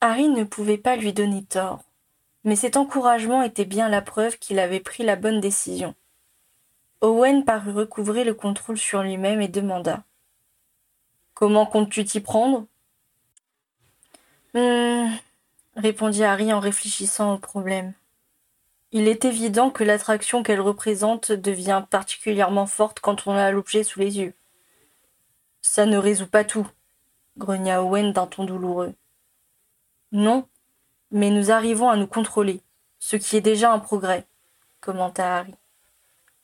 Harry 0.00 0.28
ne 0.28 0.44
pouvait 0.44 0.78
pas 0.78 0.94
lui 0.94 1.12
donner 1.12 1.42
tort, 1.42 1.82
mais 2.44 2.54
cet 2.54 2.76
encouragement 2.76 3.42
était 3.42 3.64
bien 3.64 3.88
la 3.88 4.00
preuve 4.00 4.38
qu'il 4.38 4.60
avait 4.60 4.78
pris 4.78 5.02
la 5.02 5.16
bonne 5.16 5.40
décision. 5.40 5.96
Owen 7.00 7.44
parut 7.44 7.72
recouvrer 7.72 8.22
le 8.22 8.34
contrôle 8.34 8.78
sur 8.78 9.02
lui-même 9.02 9.40
et 9.40 9.48
demanda. 9.48 10.04
Comment 11.34 11.66
comptes-tu 11.66 12.04
t'y 12.04 12.20
prendre? 12.20 12.64
Hum, 14.54 15.10
répondit 15.74 16.22
Harry 16.22 16.52
en 16.52 16.60
réfléchissant 16.60 17.34
au 17.34 17.38
problème. 17.38 17.92
Il 18.92 19.06
est 19.06 19.24
évident 19.24 19.70
que 19.70 19.84
l'attraction 19.84 20.42
qu'elle 20.42 20.60
représente 20.60 21.30
devient 21.30 21.84
particulièrement 21.90 22.66
forte 22.66 22.98
quand 22.98 23.28
on 23.28 23.34
a 23.34 23.52
l'objet 23.52 23.84
sous 23.84 24.00
les 24.00 24.18
yeux. 24.18 24.34
Ça 25.62 25.86
ne 25.86 25.96
résout 25.96 26.26
pas 26.26 26.42
tout, 26.42 26.68
grogna 27.38 27.82
Owen 27.82 28.12
d'un 28.12 28.26
ton 28.26 28.44
douloureux. 28.44 28.94
Non, 30.10 30.48
mais 31.12 31.30
nous 31.30 31.52
arrivons 31.52 31.88
à 31.88 31.96
nous 31.96 32.08
contrôler, 32.08 32.62
ce 32.98 33.14
qui 33.14 33.36
est 33.36 33.40
déjà 33.40 33.72
un 33.72 33.78
progrès, 33.78 34.26
commenta 34.80 35.36
Harry. 35.36 35.54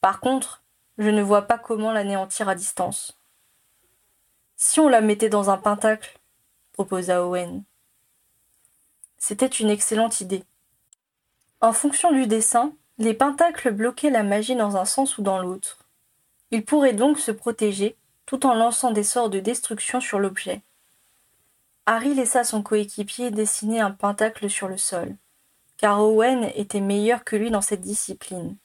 Par 0.01 0.21
contre, 0.21 0.63
je 0.99 1.11
ne 1.11 1.23
vois 1.23 1.43
pas 1.43 1.59
comment 1.59 1.91
l'anéantir 1.91 2.49
à 2.49 2.55
distance. 2.55 3.19
Si 4.55 4.79
on 4.79 4.89
la 4.89 5.01
mettait 5.01 5.29
dans 5.29 5.51
un 5.51 5.59
pentacle, 5.59 6.19
proposa 6.73 7.25
Owen. 7.25 7.65
C'était 9.19 9.47
une 9.47 9.71
excellente 9.71 10.21
idée. 10.21 10.45
En 11.61 11.73
fonction 11.73 12.13
du 12.13 12.27
dessin, 12.27 12.73
les 12.99 13.15
pentacles 13.15 13.71
bloquaient 13.71 14.11
la 14.11 14.23
magie 14.23 14.57
dans 14.57 14.77
un 14.77 14.85
sens 14.85 15.17
ou 15.17 15.23
dans 15.23 15.39
l'autre. 15.39 15.79
Ils 16.51 16.65
pourraient 16.65 16.93
donc 16.93 17.19
se 17.19 17.31
protéger 17.31 17.97
tout 18.27 18.45
en 18.47 18.55
lançant 18.55 18.91
des 18.91 19.05
sorts 19.05 19.31
de 19.31 19.41
destruction 19.41 20.01
sur 20.01 20.19
l'objet. 20.19 20.63
Harry 21.87 22.15
laissa 22.15 22.45
son 22.45 22.63
coéquipier 22.63 23.31
dessiner 23.31 23.81
un 23.81 23.93
pentacle 23.93 24.51
sur 24.51 24.69
le 24.69 24.77
sol, 24.77 25.15
car 25.77 26.03
Owen 26.03 26.51
était 26.57 26.81
meilleur 26.81 27.25
que 27.25 27.37
lui 27.37 27.51
dans 27.51 27.61
cette 27.63 27.81
discipline. 27.81 28.57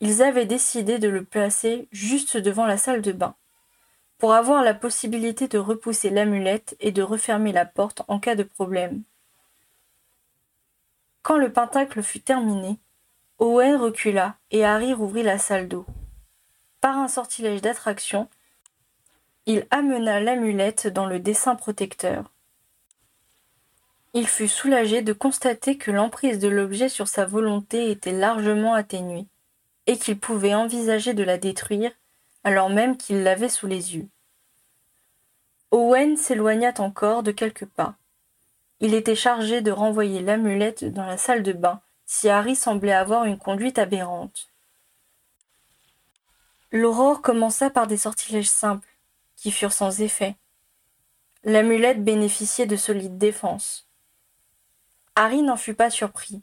Ils 0.00 0.22
avaient 0.22 0.46
décidé 0.46 0.98
de 0.98 1.08
le 1.08 1.24
placer 1.24 1.88
juste 1.92 2.36
devant 2.36 2.66
la 2.66 2.78
salle 2.78 3.02
de 3.02 3.12
bain, 3.12 3.34
pour 4.18 4.32
avoir 4.32 4.62
la 4.62 4.74
possibilité 4.74 5.46
de 5.46 5.58
repousser 5.58 6.10
l'amulette 6.10 6.76
et 6.80 6.90
de 6.90 7.02
refermer 7.02 7.52
la 7.52 7.66
porte 7.66 8.02
en 8.08 8.18
cas 8.18 8.34
de 8.34 8.42
problème. 8.42 9.02
Quand 11.24 11.38
le 11.38 11.50
pentacle 11.50 12.02
fut 12.02 12.20
terminé, 12.20 12.78
Owen 13.38 13.76
recula 13.76 14.36
et 14.50 14.62
Harry 14.62 14.92
rouvrit 14.92 15.22
la 15.22 15.38
salle 15.38 15.68
d'eau. 15.68 15.86
Par 16.82 16.98
un 16.98 17.08
sortilège 17.08 17.62
d'attraction, 17.62 18.28
il 19.46 19.66
amena 19.70 20.20
l'amulette 20.20 20.86
dans 20.86 21.06
le 21.06 21.18
dessin 21.18 21.54
protecteur. 21.54 22.30
Il 24.12 24.28
fut 24.28 24.48
soulagé 24.48 25.00
de 25.00 25.14
constater 25.14 25.78
que 25.78 25.90
l'emprise 25.90 26.38
de 26.38 26.48
l'objet 26.48 26.90
sur 26.90 27.08
sa 27.08 27.24
volonté 27.24 27.90
était 27.90 28.12
largement 28.12 28.74
atténuée, 28.74 29.24
et 29.86 29.96
qu'il 29.96 30.20
pouvait 30.20 30.54
envisager 30.54 31.14
de 31.14 31.24
la 31.24 31.38
détruire 31.38 31.92
alors 32.44 32.68
même 32.68 32.98
qu'il 32.98 33.22
l'avait 33.22 33.48
sous 33.48 33.66
les 33.66 33.96
yeux. 33.96 34.08
Owen 35.70 36.18
s'éloigna 36.18 36.74
encore 36.80 37.22
de 37.22 37.32
quelques 37.32 37.64
pas. 37.64 37.96
Il 38.84 38.92
était 38.92 39.16
chargé 39.16 39.62
de 39.62 39.70
renvoyer 39.70 40.20
l'amulette 40.20 40.84
dans 40.84 41.06
la 41.06 41.16
salle 41.16 41.42
de 41.42 41.54
bain 41.54 41.80
si 42.04 42.28
Harry 42.28 42.54
semblait 42.54 42.92
avoir 42.92 43.24
une 43.24 43.38
conduite 43.38 43.78
aberrante. 43.78 44.50
L'aurore 46.70 47.22
commença 47.22 47.70
par 47.70 47.86
des 47.86 47.96
sortilèges 47.96 48.50
simples, 48.50 48.86
qui 49.36 49.52
furent 49.52 49.72
sans 49.72 50.02
effet. 50.02 50.36
L'amulette 51.44 52.04
bénéficiait 52.04 52.66
de 52.66 52.76
solides 52.76 53.16
défenses. 53.16 53.88
Harry 55.16 55.40
n'en 55.40 55.56
fut 55.56 55.72
pas 55.72 55.88
surpris. 55.88 56.42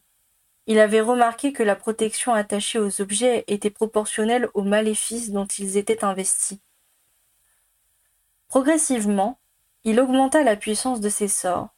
Il 0.65 0.79
avait 0.79 1.01
remarqué 1.01 1.53
que 1.53 1.61
la 1.61 1.75
protection 1.75 2.33
attachée 2.33 2.79
aux 2.79 3.01
objets 3.01 3.43
était 3.45 3.69
proportionnelle 3.69 4.49
aux 4.55 4.63
maléfices 4.63 5.29
dont 5.29 5.45
ils 5.45 5.77
étaient 5.77 6.03
investis. 6.03 6.57
Progressivement, 8.47 9.37
il 9.83 9.99
augmenta 9.99 10.41
la 10.41 10.55
puissance 10.55 11.01
de 11.01 11.09
ses 11.09 11.27
sorts, 11.27 11.69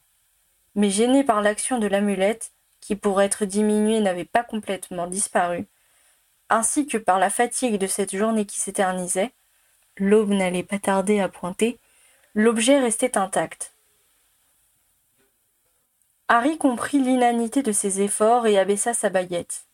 mais 0.74 0.90
gêné 0.90 1.24
par 1.24 1.42
l'action 1.42 1.78
de 1.78 1.86
l'amulette, 1.86 2.52
qui 2.80 2.96
pour 2.96 3.22
être 3.22 3.44
diminuée 3.44 4.00
n'avait 4.00 4.24
pas 4.24 4.44
complètement 4.44 5.06
disparu, 5.06 5.66
ainsi 6.50 6.86
que 6.86 6.98
par 6.98 7.18
la 7.18 7.30
fatigue 7.30 7.78
de 7.78 7.86
cette 7.86 8.14
journée 8.16 8.44
qui 8.44 8.60
s'éternisait, 8.60 9.32
l'aube 9.96 10.30
n'allait 10.30 10.62
pas 10.62 10.78
tarder 10.78 11.20
à 11.20 11.28
pointer, 11.28 11.78
l'objet 12.34 12.78
restait 12.78 13.16
intact. 13.16 13.74
Harry 16.28 16.58
comprit 16.58 16.98
l'inanité 16.98 17.62
de 17.62 17.72
ses 17.72 18.00
efforts 18.00 18.46
et 18.46 18.58
abaissa 18.58 18.94
sa 18.94 19.10
baguette. 19.10 19.66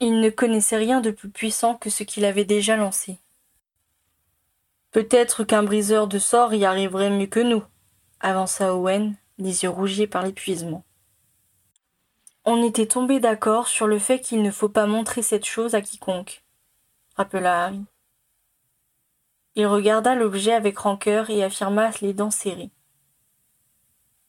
Il 0.00 0.20
ne 0.20 0.30
connaissait 0.30 0.76
rien 0.76 1.00
de 1.00 1.10
plus 1.10 1.28
puissant 1.28 1.76
que 1.76 1.90
ce 1.90 2.02
qu'il 2.02 2.24
avait 2.24 2.44
déjà 2.44 2.76
lancé. 2.76 3.18
Peut-être 4.90 5.44
qu'un 5.44 5.62
briseur 5.62 6.08
de 6.08 6.18
sorts 6.18 6.54
y 6.54 6.64
arriverait 6.64 7.10
mieux 7.10 7.26
que 7.26 7.40
nous, 7.40 7.62
avança 8.20 8.74
Owen, 8.74 9.16
les 9.38 9.64
yeux 9.64 9.70
rougis 9.70 10.06
par 10.06 10.22
l'épuisement. 10.22 10.84
On 12.44 12.62
était 12.62 12.86
tombé 12.86 13.20
d'accord 13.20 13.68
sur 13.68 13.86
le 13.86 13.98
fait 13.98 14.20
qu'il 14.20 14.42
ne 14.42 14.50
faut 14.50 14.68
pas 14.68 14.86
montrer 14.86 15.22
cette 15.22 15.46
chose 15.46 15.74
à 15.74 15.80
quiconque, 15.80 16.44
rappela 17.16 17.64
Harry. 17.64 17.84
Il 19.56 19.66
regarda 19.66 20.14
l'objet 20.14 20.52
avec 20.52 20.78
rancœur 20.78 21.30
et 21.30 21.42
affirma 21.42 21.90
les 22.02 22.12
dents 22.12 22.30
serrées. 22.30 22.70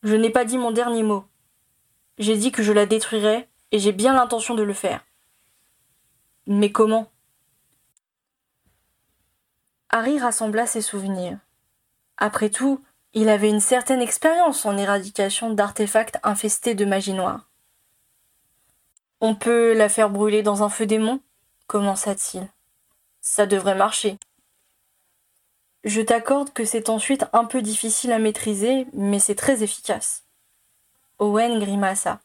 Je 0.04 0.16
n'ai 0.16 0.30
pas 0.30 0.46
dit 0.46 0.58
mon 0.58 0.72
dernier 0.72 1.04
mot. 1.04 1.26
J'ai 2.20 2.38
dit 2.38 2.52
que 2.52 2.64
je 2.64 2.72
la 2.72 2.86
détruirais, 2.86 3.50
et 3.72 3.80
j'ai 3.80 3.92
bien 3.92 4.14
l'intention 4.14 4.54
de 4.56 4.64
le 4.64 4.74
faire. 4.74 5.04
Mais 6.48 6.72
comment? 6.72 7.12
Harry 9.90 10.20
rassembla 10.20 10.68
ses 10.68 10.82
souvenirs. 10.82 11.40
Après 12.18 12.50
tout, 12.50 12.80
il 13.16 13.30
avait 13.30 13.50
une 13.50 13.62
certaine 13.62 14.02
expérience 14.02 14.66
en 14.66 14.78
éradication 14.78 15.50
d'artefacts 15.50 16.20
infestés 16.22 16.76
de 16.76 16.84
magie 16.84 17.14
noire. 17.14 17.50
On 19.22 19.36
peut 19.36 19.74
la 19.74 19.88
faire 19.88 20.10
brûler 20.10 20.44
dans 20.44 20.64
un 20.64 20.70
feu 20.70 20.86
démon? 20.86 21.22
commença-t-il. 21.66 22.48
Ça 23.22 23.48
devrait 23.48 23.74
marcher. 23.74 24.20
Je 25.86 26.02
t'accorde 26.02 26.52
que 26.52 26.66
c'est 26.66 26.90
ensuite 26.90 27.26
un 27.32 27.46
peu 27.46 27.62
difficile 27.62 28.12
à 28.12 28.20
maîtriser, 28.20 28.86
mais 28.94 29.20
c'est 29.20 29.34
très 29.34 29.64
efficace. 29.64 30.26
Owen 31.18 31.60
grimaça, 31.60 32.20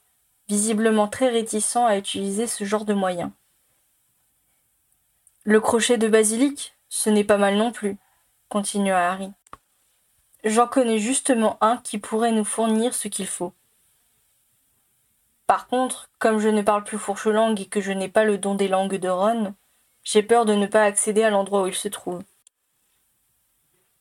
visiblement 0.48 1.06
très 1.06 1.28
réticent 1.28 1.76
à 1.76 1.96
utiliser 1.96 2.48
ce 2.48 2.64
genre 2.64 2.84
de 2.84 2.94
moyen. 2.94 3.32
Le 5.44 5.60
crochet 5.60 5.98
de 5.98 6.08
basilic, 6.08 6.74
ce 6.88 7.08
n'est 7.08 7.24
pas 7.24 7.38
mal 7.38 7.56
non 7.56 7.70
plus, 7.70 7.96
continua 8.48 9.10
Harry. 9.10 9.30
J'en 10.44 10.66
connais 10.66 10.98
justement 10.98 11.58
un 11.60 11.76
qui 11.76 11.98
pourrait 11.98 12.32
nous 12.32 12.44
fournir 12.44 12.94
ce 12.94 13.08
qu'il 13.08 13.26
faut. 13.26 13.52
Par 15.46 15.66
contre, 15.66 16.08
comme 16.18 16.38
je 16.38 16.48
ne 16.48 16.62
parle 16.62 16.84
plus 16.84 16.98
fourche-langue 16.98 17.60
et 17.60 17.66
que 17.66 17.80
je 17.80 17.92
n'ai 17.92 18.08
pas 18.08 18.24
le 18.24 18.38
don 18.38 18.54
des 18.54 18.68
langues 18.68 18.96
de 18.96 19.08
Ron, 19.08 19.54
j'ai 20.02 20.22
peur 20.22 20.46
de 20.46 20.54
ne 20.54 20.66
pas 20.66 20.84
accéder 20.84 21.22
à 21.22 21.30
l'endroit 21.30 21.62
où 21.62 21.66
il 21.66 21.74
se 21.74 21.88
trouve. 21.88 22.22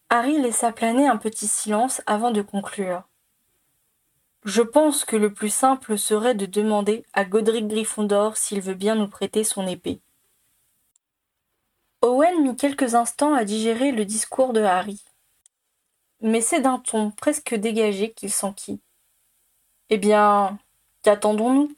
Harry 0.10 0.42
laissa 0.42 0.72
planer 0.72 1.08
un 1.08 1.18
petit 1.18 1.48
silence 1.48 2.02
avant 2.06 2.32
de 2.32 2.42
conclure. 2.42 3.04
Je 4.46 4.62
pense 4.62 5.04
que 5.04 5.18
le 5.18 5.34
plus 5.34 5.54
simple 5.54 5.98
serait 5.98 6.36
de 6.36 6.46
demander 6.46 7.04
à 7.14 7.26
Godric 7.26 7.68
Gryffondor 7.68 8.38
s'il 8.38 8.62
veut 8.62 8.74
bien 8.74 8.96
nous 8.96 9.10
prêter 9.10 9.44
son 9.44 9.68
épée. 9.68 10.00
Owen 12.02 12.44
mit 12.44 12.56
quelques 12.56 12.96
instants 12.96 13.34
à 13.34 13.44
digérer 13.44 13.92
le 13.92 14.06
discours 14.06 14.54
de 14.54 14.62
Harry. 14.62 15.04
Mais 16.22 16.42
c'est 16.42 16.62
d'un 16.62 16.80
ton 16.80 17.12
presque 17.12 17.56
dégagé 17.56 18.12
qu'il 18.12 18.32
s'enquit. 18.32 18.82
Eh 19.90 19.98
bien, 19.98 20.60
qu'attendons-nous? 21.04 21.76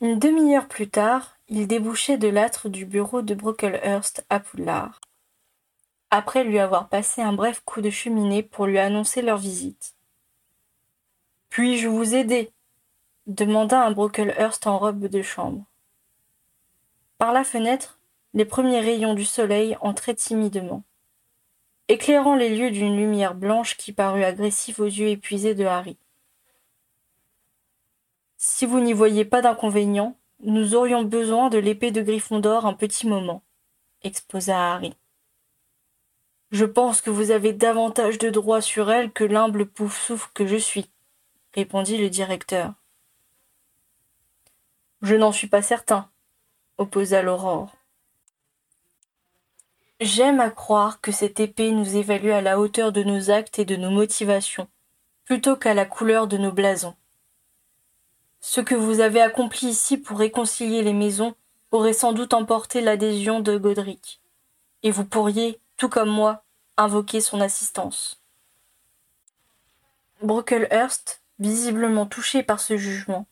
Une 0.00 0.18
demi-heure 0.18 0.68
plus 0.68 0.90
tard, 0.90 1.38
il 1.48 1.66
débouchait 1.66 2.18
de 2.18 2.28
l'âtre 2.28 2.68
du 2.68 2.84
bureau 2.84 3.22
de 3.22 3.34
Brocklehurst 3.34 4.24
à 4.28 4.40
Poudlard, 4.40 5.00
après 6.10 6.44
lui 6.44 6.58
avoir 6.58 6.88
passé 6.88 7.22
un 7.22 7.32
bref 7.32 7.62
coup 7.64 7.80
de 7.80 7.90
cheminée 7.90 8.42
pour 8.42 8.66
lui 8.66 8.78
annoncer 8.78 9.22
leur 9.22 9.38
visite. 9.38 9.94
Puis-je 11.48 11.88
vous 11.88 12.14
aider? 12.14 12.52
demanda 13.26 13.84
un 13.84 13.90
Brocklehurst 13.90 14.66
en 14.66 14.78
robe 14.78 15.06
de 15.06 15.22
chambre. 15.22 15.64
Par 17.26 17.32
la 17.32 17.42
fenêtre, 17.42 17.98
les 18.34 18.44
premiers 18.44 18.78
rayons 18.78 19.14
du 19.14 19.24
soleil 19.24 19.76
entraient 19.80 20.14
timidement, 20.14 20.84
éclairant 21.88 22.36
les 22.36 22.56
lieux 22.56 22.70
d'une 22.70 22.96
lumière 22.96 23.34
blanche 23.34 23.76
qui 23.76 23.92
parut 23.92 24.22
agressive 24.22 24.78
aux 24.78 24.84
yeux 24.84 25.08
épuisés 25.08 25.56
de 25.56 25.64
Harry. 25.64 25.96
Si 28.36 28.64
vous 28.64 28.78
n'y 28.78 28.92
voyez 28.92 29.24
pas 29.24 29.42
d'inconvénient, 29.42 30.16
nous 30.38 30.76
aurions 30.76 31.02
besoin 31.02 31.48
de 31.48 31.58
l'épée 31.58 31.90
de 31.90 32.00
Gryffondor 32.00 32.64
un 32.64 32.74
petit 32.74 33.08
moment, 33.08 33.42
exposa 34.04 34.74
Harry. 34.74 34.94
Je 36.52 36.64
pense 36.64 37.00
que 37.00 37.10
vous 37.10 37.32
avez 37.32 37.52
davantage 37.52 38.18
de 38.18 38.30
droits 38.30 38.62
sur 38.62 38.88
elle 38.88 39.10
que 39.10 39.24
l'humble 39.24 39.66
pouf-souffle 39.66 40.30
que 40.32 40.46
je 40.46 40.58
suis, 40.58 40.88
répondit 41.54 41.98
le 41.98 42.08
directeur. 42.08 42.74
Je 45.02 45.16
n'en 45.16 45.32
suis 45.32 45.48
pas 45.48 45.62
certain, 45.62 46.08
opposa 46.78 47.22
l'aurore. 47.22 47.72
J'aime 50.00 50.40
à 50.40 50.50
croire 50.50 51.00
que 51.00 51.10
cette 51.10 51.40
épée 51.40 51.70
nous 51.72 51.96
évalue 51.96 52.30
à 52.30 52.42
la 52.42 52.60
hauteur 52.60 52.92
de 52.92 53.02
nos 53.02 53.30
actes 53.30 53.58
et 53.58 53.64
de 53.64 53.76
nos 53.76 53.90
motivations, 53.90 54.68
plutôt 55.24 55.56
qu'à 55.56 55.72
la 55.72 55.86
couleur 55.86 56.26
de 56.26 56.36
nos 56.36 56.52
blasons. 56.52 56.94
Ce 58.40 58.60
que 58.60 58.74
vous 58.74 59.00
avez 59.00 59.22
accompli 59.22 59.68
ici 59.68 59.96
pour 59.96 60.18
réconcilier 60.18 60.82
les 60.82 60.92
maisons 60.92 61.34
aurait 61.70 61.94
sans 61.94 62.12
doute 62.12 62.34
emporté 62.34 62.80
l'adhésion 62.80 63.40
de 63.40 63.56
Godric. 63.56 64.20
Et 64.82 64.90
vous 64.90 65.04
pourriez, 65.04 65.58
tout 65.76 65.88
comme 65.88 66.10
moi, 66.10 66.44
invoquer 66.76 67.20
son 67.20 67.40
assistance. 67.40 68.20
Brocklehurst, 70.22 71.22
visiblement 71.38 72.06
touché 72.06 72.42
par 72.42 72.60
ce 72.60 72.76
jugement, 72.76 73.26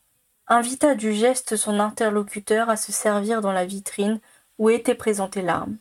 invita 0.47 0.93
du 0.93 1.13
geste 1.13 1.55
son 1.55 1.79
interlocuteur 1.79 2.69
à 2.69 2.77
se 2.77 2.91
servir 2.91 3.41
dans 3.41 3.51
la 3.51 3.65
vitrine 3.65 4.19
où 4.57 4.69
était 4.69 4.95
présentée 4.95 5.41
l'arme. 5.41 5.77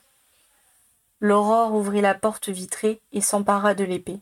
L'aurore 1.21 1.75
ouvrit 1.75 2.01
la 2.01 2.15
porte 2.15 2.49
vitrée 2.49 3.01
et 3.13 3.21
s'empara 3.21 3.75
de 3.75 3.85
l'épée. 3.85 4.21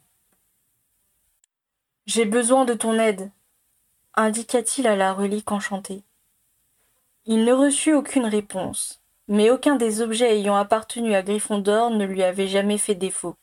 J'ai 2.07 2.25
besoin 2.25 2.65
de 2.65 2.75
ton 2.75 2.99
aide, 2.99 3.31
indiqua-t-il 4.15 4.87
à 4.87 4.97
la 4.97 5.13
relique 5.13 5.53
enchantée. 5.53 6.03
Il 7.25 7.45
ne 7.45 7.53
reçut 7.53 7.95
aucune 7.95 8.27
réponse, 8.27 9.01
mais 9.29 9.51
aucun 9.51 9.77
des 9.77 10.01
objets 10.01 10.37
ayant 10.37 10.57
appartenu 10.57 11.15
à 11.15 11.23
Gryffondor 11.23 11.91
ne 11.91 12.05
lui 12.05 12.25
avait 12.25 12.49
jamais 12.49 12.79
fait 12.79 12.97
défaut. 12.97 13.37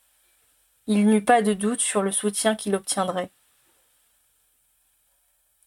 Il 0.86 1.06
n'eut 1.06 1.24
pas 1.24 1.40
de 1.40 1.54
doute 1.54 1.80
sur 1.80 2.02
le 2.02 2.12
soutien 2.12 2.54
qu'il 2.54 2.74
obtiendrait. 2.74 3.30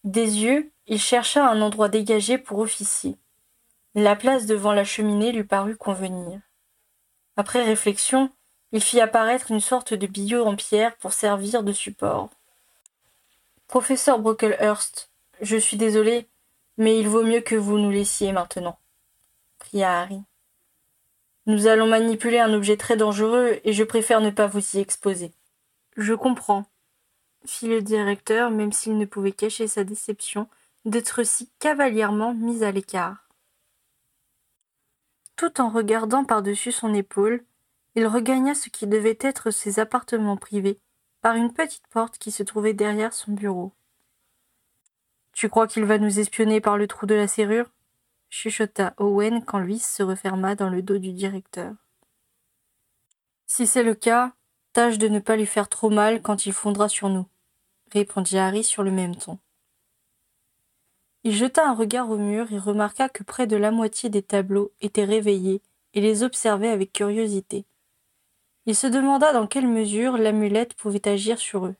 Des 0.04 0.42
yeux, 0.42 0.70
il 0.86 1.00
chercha 1.00 1.48
un 1.48 1.62
endroit 1.62 1.88
dégagé 1.88 2.36
pour 2.36 2.58
officier. 2.58 3.16
La 3.94 4.14
place 4.14 4.44
devant 4.44 4.72
la 4.72 4.84
cheminée 4.84 5.32
lui 5.32 5.44
parut 5.44 5.76
convenir. 5.76 6.40
Après 7.36 7.64
réflexion, 7.64 8.30
il 8.72 8.82
fit 8.82 9.00
apparaître 9.00 9.50
une 9.50 9.60
sorte 9.60 9.94
de 9.94 10.06
billot 10.06 10.44
en 10.44 10.56
pierre 10.56 10.94
pour 10.96 11.14
servir 11.14 11.62
de 11.62 11.72
support. 11.72 12.28
Professeur 13.66 14.18
Brocklehurst, 14.18 15.10
je 15.40 15.56
suis 15.56 15.78
désolé, 15.78 16.28
mais 16.76 16.98
il 16.98 17.08
vaut 17.08 17.24
mieux 17.24 17.40
que 17.40 17.54
vous 17.54 17.78
nous 17.78 17.90
laissiez 17.90 18.32
maintenant, 18.32 18.78
pria 19.58 20.00
Harry. 20.00 20.20
Nous 21.46 21.66
allons 21.66 21.86
manipuler 21.86 22.40
un 22.40 22.52
objet 22.52 22.76
très 22.76 22.96
dangereux 22.96 23.60
et 23.64 23.72
je 23.72 23.84
préfère 23.84 24.20
ne 24.20 24.30
pas 24.30 24.48
vous 24.48 24.76
y 24.76 24.80
exposer. 24.80 25.32
Je 25.96 26.12
comprends, 26.12 26.66
fit 27.46 27.68
le 27.68 27.82
directeur, 27.82 28.50
même 28.50 28.72
s'il 28.72 28.96
ne 28.98 29.04
pouvait 29.04 29.32
cacher 29.32 29.66
sa 29.66 29.84
déception 29.84 30.48
d'être 30.84 31.22
si 31.22 31.50
cavalièrement 31.58 32.34
mis 32.34 32.64
à 32.64 32.70
l'écart. 32.70 33.28
Tout 35.36 35.60
en 35.60 35.70
regardant 35.70 36.24
par-dessus 36.24 36.72
son 36.72 36.94
épaule, 36.94 37.44
il 37.94 38.06
regagna 38.06 38.54
ce 38.54 38.68
qui 38.68 38.86
devait 38.86 39.18
être 39.20 39.50
ses 39.50 39.78
appartements 39.78 40.36
privés 40.36 40.78
par 41.20 41.36
une 41.36 41.52
petite 41.52 41.86
porte 41.88 42.18
qui 42.18 42.30
se 42.30 42.42
trouvait 42.42 42.74
derrière 42.74 43.12
son 43.12 43.32
bureau. 43.32 43.72
Tu 45.32 45.48
crois 45.48 45.66
qu'il 45.66 45.84
va 45.84 45.98
nous 45.98 46.20
espionner 46.20 46.60
par 46.60 46.76
le 46.76 46.86
trou 46.86 47.06
de 47.06 47.14
la 47.14 47.26
serrure? 47.26 47.70
chuchota 48.30 48.94
Owen 48.98 49.44
quand 49.44 49.58
Louis 49.58 49.78
se 49.78 50.02
referma 50.02 50.54
dans 50.54 50.68
le 50.68 50.82
dos 50.82 50.98
du 50.98 51.12
directeur. 51.12 51.72
Si 53.46 53.66
c'est 53.66 53.82
le 53.82 53.94
cas, 53.94 54.32
tâche 54.72 54.98
de 54.98 55.08
ne 55.08 55.20
pas 55.20 55.36
lui 55.36 55.46
faire 55.46 55.68
trop 55.68 55.90
mal 55.90 56.20
quand 56.22 56.46
il 56.46 56.52
fondra 56.52 56.88
sur 56.88 57.08
nous, 57.08 57.26
répondit 57.94 58.36
Harry 58.36 58.64
sur 58.64 58.82
le 58.82 58.90
même 58.90 59.16
ton. 59.16 59.38
Il 61.22 61.32
jeta 61.32 61.66
un 61.66 61.74
regard 61.74 62.10
au 62.10 62.18
mur 62.18 62.52
et 62.52 62.58
remarqua 62.58 63.08
que 63.08 63.22
près 63.22 63.46
de 63.46 63.56
la 63.56 63.70
moitié 63.70 64.10
des 64.10 64.22
tableaux 64.22 64.72
étaient 64.82 65.04
réveillés 65.04 65.62
et 65.94 66.00
les 66.00 66.22
observait 66.22 66.68
avec 66.68 66.92
curiosité. 66.92 67.64
Il 68.66 68.74
se 68.74 68.86
demanda 68.86 69.32
dans 69.32 69.46
quelle 69.46 69.68
mesure 69.68 70.18
l'amulette 70.18 70.74
pouvait 70.74 71.08
agir 71.08 71.38
sur 71.38 71.66
eux. 71.66 71.76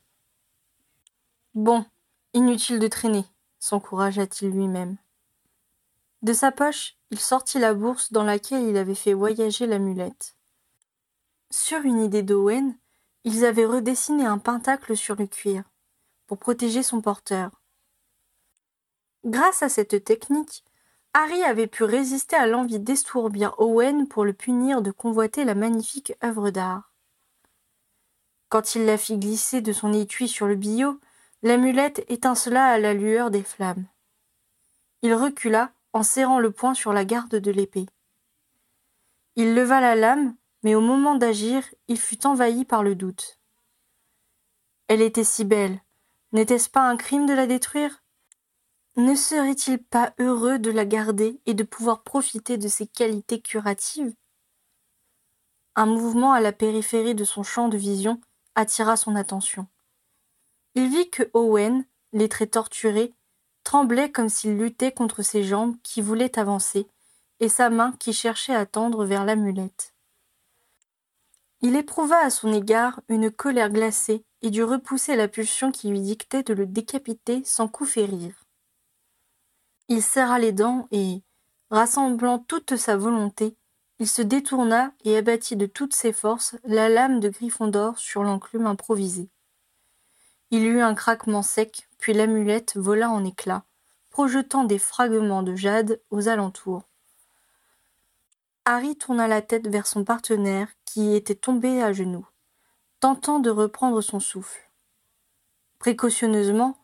Bon, 1.53 1.85
inutile 2.33 2.79
de 2.79 2.87
traîner, 2.87 3.25
s'encouragea-t-il 3.59 4.51
lui-même. 4.51 4.97
De 6.21 6.33
sa 6.33 6.51
poche, 6.51 6.97
il 7.11 7.19
sortit 7.19 7.59
la 7.59 7.73
bourse 7.73 8.11
dans 8.11 8.23
laquelle 8.23 8.63
il 8.63 8.77
avait 8.77 8.95
fait 8.95 9.13
voyager 9.13 9.67
l'amulette. 9.67 10.35
Sur 11.51 11.81
une 11.81 12.01
idée 12.01 12.23
d'Owen, 12.23 12.75
ils 13.25 13.45
avaient 13.45 13.65
redessiné 13.65 14.25
un 14.25 14.37
pentacle 14.37 14.95
sur 14.97 15.15
le 15.15 15.27
cuir, 15.27 15.63
pour 16.27 16.37
protéger 16.37 16.83
son 16.83 17.01
porteur. 17.01 17.51
Grâce 19.25 19.63
à 19.63 19.69
cette 19.69 20.03
technique, 20.03 20.63
Harry 21.13 21.43
avait 21.43 21.67
pu 21.67 21.83
résister 21.83 22.35
à 22.35 22.45
l'envie 22.45 22.79
d'estourbir 22.79 23.55
Owen 23.57 24.07
pour 24.07 24.25
le 24.25 24.33
punir 24.33 24.81
de 24.81 24.91
convoiter 24.91 25.45
la 25.45 25.55
magnifique 25.55 26.13
œuvre 26.23 26.49
d'art. 26.49 26.91
Quand 28.49 28.75
il 28.75 28.85
la 28.85 28.97
fit 28.97 29.17
glisser 29.17 29.61
de 29.61 29.73
son 29.73 29.93
étui 29.93 30.27
sur 30.27 30.45
le 30.45 30.55
billot, 30.55 30.99
l'amulette 31.41 32.03
étincela 32.09 32.65
à 32.65 32.77
la 32.77 32.93
lueur 32.93 33.31
des 33.31 33.43
flammes. 33.43 33.85
Il 35.01 35.13
recula 35.13 35.71
en 35.93 36.03
serrant 36.03 36.39
le 36.39 36.51
poing 36.51 36.73
sur 36.73 36.91
la 36.91 37.05
garde 37.05 37.35
de 37.35 37.51
l'épée. 37.51 37.85
Il 39.35 39.55
leva 39.55 39.81
la 39.81 39.95
lame, 39.95 40.35
mais 40.63 40.75
au 40.75 40.81
moment 40.81 41.15
d'agir, 41.15 41.63
il 41.87 41.99
fut 41.99 42.25
envahi 42.25 42.65
par 42.65 42.83
le 42.83 42.95
doute. 42.95 43.39
Elle 44.87 45.01
était 45.01 45.23
si 45.23 45.45
belle. 45.45 45.79
N'était-ce 46.31 46.69
pas 46.69 46.81
un 46.81 46.97
crime 46.97 47.25
de 47.25 47.33
la 47.33 47.47
détruire? 47.47 48.03
Ne 48.97 49.15
serait-il 49.15 49.83
pas 49.83 50.13
heureux 50.19 50.59
de 50.59 50.71
la 50.71 50.85
garder 50.85 51.39
et 51.45 51.53
de 51.53 51.63
pouvoir 51.63 52.03
profiter 52.03 52.57
de 52.57 52.67
ses 52.67 52.87
qualités 52.87 53.41
curatives? 53.41 54.13
Un 55.75 55.85
mouvement 55.85 56.31
à 56.31 56.39
la 56.39 56.53
périphérie 56.53 57.15
de 57.15 57.25
son 57.25 57.43
champ 57.43 57.67
de 57.67 57.77
vision 57.77 58.21
attira 58.55 58.95
son 58.95 59.15
attention. 59.15 59.67
Il 60.75 60.89
vit 60.89 61.09
que 61.09 61.29
Owen, 61.33 61.85
les 62.13 62.29
traits 62.29 62.51
torturés, 62.51 63.13
tremblait 63.63 64.11
comme 64.11 64.29
s'il 64.29 64.57
luttait 64.57 64.93
contre 64.93 65.23
ses 65.23 65.43
jambes 65.43 65.75
qui 65.83 66.01
voulaient 66.01 66.39
avancer 66.39 66.87
et 67.39 67.49
sa 67.49 67.69
main 67.69 67.93
qui 67.99 68.13
cherchait 68.13 68.55
à 68.55 68.65
tendre 68.65 69.05
vers 69.05 69.25
l'amulette. 69.25 69.94
Il 71.67 71.75
éprouva 71.75 72.19
à 72.19 72.29
son 72.29 72.53
égard 72.53 73.01
une 73.09 73.31
colère 73.31 73.71
glacée 73.71 74.23
et 74.43 74.51
dut 74.51 74.61
repousser 74.61 75.15
la 75.15 75.27
pulsion 75.27 75.71
qui 75.71 75.89
lui 75.89 75.99
dictait 75.99 76.43
de 76.43 76.53
le 76.53 76.67
décapiter 76.67 77.43
sans 77.43 77.67
coup 77.67 77.85
férir. 77.85 78.45
Il 79.87 80.03
serra 80.03 80.37
les 80.37 80.51
dents 80.51 80.87
et, 80.91 81.23
rassemblant 81.71 82.37
toute 82.37 82.75
sa 82.75 82.97
volonté, 82.97 83.57
il 83.97 84.07
se 84.07 84.21
détourna 84.21 84.91
et 85.05 85.17
abattit 85.17 85.55
de 85.55 85.65
toutes 85.65 85.95
ses 85.95 86.13
forces 86.13 86.55
la 86.65 86.87
lame 86.87 87.19
de 87.19 87.29
Gryffondor 87.29 87.97
sur 87.97 88.21
l'enclume 88.21 88.67
improvisée. 88.67 89.31
Il 90.51 90.67
eut 90.67 90.81
un 90.81 90.93
craquement 90.93 91.41
sec, 91.41 91.89
puis 91.97 92.13
l'amulette 92.13 92.77
vola 92.77 93.09
en 93.09 93.25
éclats, 93.25 93.65
projetant 94.11 94.65
des 94.65 94.77
fragments 94.77 95.41
de 95.41 95.55
jade 95.55 95.99
aux 96.11 96.27
alentours. 96.27 96.83
Harry 98.67 98.95
tourna 98.95 99.27
la 99.27 99.43
tête 99.43 99.67
vers 99.67 99.85
son 99.85 100.03
partenaire 100.03 100.69
qui 100.85 101.13
était 101.13 101.35
tombé 101.35 101.83
à 101.83 101.93
genoux, 101.93 102.27
tentant 102.99 103.39
de 103.39 103.51
reprendre 103.51 104.01
son 104.01 104.19
souffle. 104.19 104.71
Précautionneusement, 105.77 106.75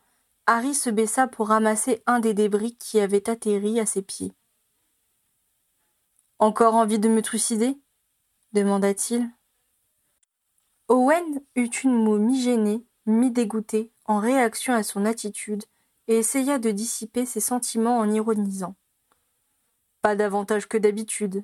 Harry 0.45 0.75
se 0.75 0.91
baissa 0.91 1.27
pour 1.27 1.47
ramasser 1.47 2.03
un 2.05 2.19
des 2.19 2.35
débris 2.35 2.75
qui 2.75 2.99
avait 2.99 3.27
atterri 3.27 3.79
à 3.79 3.87
ses 3.87 4.03
pieds. 4.03 4.31
Encore 6.37 6.75
envie 6.75 6.99
de 6.99 7.09
me 7.09 7.23
trucider? 7.23 7.79
demanda-t-il. 8.53 9.27
Owen 10.87 11.41
eut 11.55 11.65
une 11.65 11.95
moue 11.95 12.19
mi-gênée, 12.19 12.85
mi-dégoûtée, 13.07 13.91
en 14.05 14.19
réaction 14.19 14.73
à 14.73 14.83
son 14.83 15.05
attitude, 15.05 15.63
et 16.07 16.19
essaya 16.19 16.59
de 16.59 16.69
dissiper 16.69 17.25
ses 17.25 17.39
sentiments 17.39 17.97
en 17.97 18.11
ironisant. 18.11 18.75
Pas 20.01 20.15
davantage 20.15 20.67
que 20.67 20.77
d'habitude. 20.77 21.43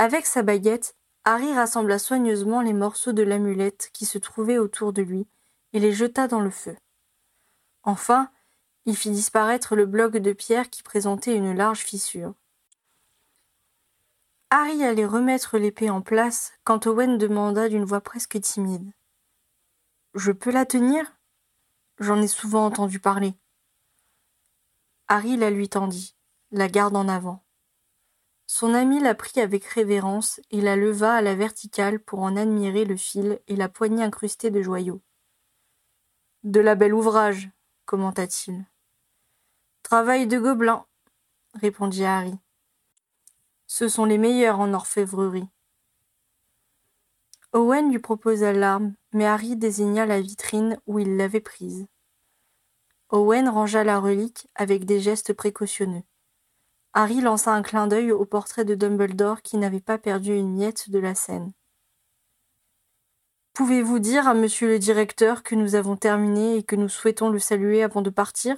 Avec 0.00 0.24
sa 0.24 0.40
baguette, 0.40 0.96
Harry 1.26 1.52
rassembla 1.52 1.98
soigneusement 1.98 2.62
les 2.62 2.72
morceaux 2.72 3.12
de 3.12 3.22
l'amulette 3.22 3.90
qui 3.92 4.06
se 4.06 4.16
trouvaient 4.16 4.56
autour 4.56 4.94
de 4.94 5.02
lui 5.02 5.26
et 5.74 5.78
les 5.78 5.92
jeta 5.92 6.26
dans 6.26 6.40
le 6.40 6.48
feu. 6.48 6.74
Enfin, 7.82 8.30
il 8.86 8.96
fit 8.96 9.10
disparaître 9.10 9.76
le 9.76 9.84
bloc 9.84 10.16
de 10.16 10.32
pierre 10.32 10.70
qui 10.70 10.82
présentait 10.82 11.36
une 11.36 11.54
large 11.54 11.80
fissure. 11.80 12.32
Harry 14.48 14.82
allait 14.84 15.04
remettre 15.04 15.58
l'épée 15.58 15.90
en 15.90 16.00
place 16.00 16.54
quand 16.64 16.86
Owen 16.86 17.18
demanda 17.18 17.68
d'une 17.68 17.84
voix 17.84 18.00
presque 18.00 18.40
timide. 18.40 18.90
Je 20.14 20.32
peux 20.32 20.50
la 20.50 20.64
tenir? 20.64 21.14
J'en 21.98 22.22
ai 22.22 22.26
souvent 22.26 22.64
entendu 22.64 23.00
parler. 23.00 23.34
Harry 25.08 25.36
la 25.36 25.50
lui 25.50 25.68
tendit, 25.68 26.16
la 26.52 26.68
garde 26.68 26.96
en 26.96 27.06
avant. 27.06 27.44
Son 28.52 28.74
ami 28.74 28.98
la 28.98 29.14
prit 29.14 29.40
avec 29.40 29.64
révérence 29.64 30.40
et 30.50 30.60
la 30.60 30.74
leva 30.74 31.14
à 31.14 31.22
la 31.22 31.36
verticale 31.36 32.00
pour 32.00 32.18
en 32.18 32.34
admirer 32.34 32.84
le 32.84 32.96
fil 32.96 33.38
et 33.46 33.54
la 33.54 33.68
poignée 33.68 34.02
incrustée 34.02 34.50
de 34.50 34.60
joyaux. 34.60 35.00
De 36.42 36.58
la 36.58 36.74
belle 36.74 36.92
ouvrage, 36.92 37.48
commenta-t-il. 37.84 38.66
Travail 39.84 40.26
de 40.26 40.36
gobelin, 40.36 40.84
répondit 41.54 42.04
Harry. 42.04 42.34
Ce 43.68 43.86
sont 43.86 44.04
les 44.04 44.18
meilleurs 44.18 44.58
en 44.58 44.74
orfèvrerie. 44.74 45.48
Owen 47.52 47.92
lui 47.92 48.00
proposa 48.00 48.52
l'arme, 48.52 48.96
mais 49.12 49.26
Harry 49.26 49.54
désigna 49.54 50.06
la 50.06 50.20
vitrine 50.20 50.76
où 50.88 50.98
il 50.98 51.16
l'avait 51.16 51.38
prise. 51.38 51.86
Owen 53.10 53.48
rangea 53.48 53.84
la 53.84 54.00
relique 54.00 54.48
avec 54.56 54.86
des 54.86 54.98
gestes 54.98 55.34
précautionneux. 55.34 56.02
Harry 56.92 57.20
lança 57.20 57.52
un 57.52 57.62
clin 57.62 57.86
d'œil 57.86 58.10
au 58.10 58.24
portrait 58.24 58.64
de 58.64 58.74
Dumbledore 58.74 59.42
qui 59.42 59.56
n'avait 59.58 59.80
pas 59.80 59.98
perdu 59.98 60.34
une 60.34 60.52
miette 60.52 60.90
de 60.90 60.98
la 60.98 61.14
scène. 61.14 61.52
Pouvez-vous 63.54 63.98
dire 63.98 64.26
à 64.26 64.34
monsieur 64.34 64.68
le 64.68 64.78
directeur 64.78 65.42
que 65.42 65.54
nous 65.54 65.74
avons 65.74 65.96
terminé 65.96 66.56
et 66.56 66.62
que 66.62 66.76
nous 66.76 66.88
souhaitons 66.88 67.28
le 67.28 67.38
saluer 67.38 67.82
avant 67.82 68.02
de 68.02 68.10
partir? 68.10 68.56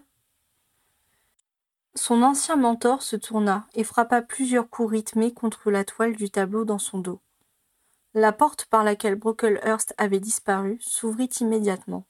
Son 1.95 2.23
ancien 2.23 2.57
mentor 2.57 3.03
se 3.03 3.17
tourna 3.17 3.67
et 3.75 3.85
frappa 3.85 4.23
plusieurs 4.23 4.71
coups 4.71 4.93
rythmés 4.93 5.35
contre 5.35 5.71
la 5.71 5.85
toile 5.85 6.17
du 6.17 6.31
tableau 6.31 6.65
dans 6.65 6.79
son 6.79 6.99
dos. 6.99 7.21
La 8.15 8.33
porte 8.33 8.65
par 8.67 8.85
laquelle 8.85 9.17
Brocklehurst 9.17 9.95
avait 9.99 10.21
disparu 10.21 10.79
s'ouvrit 10.81 11.31
immédiatement. 11.41 12.07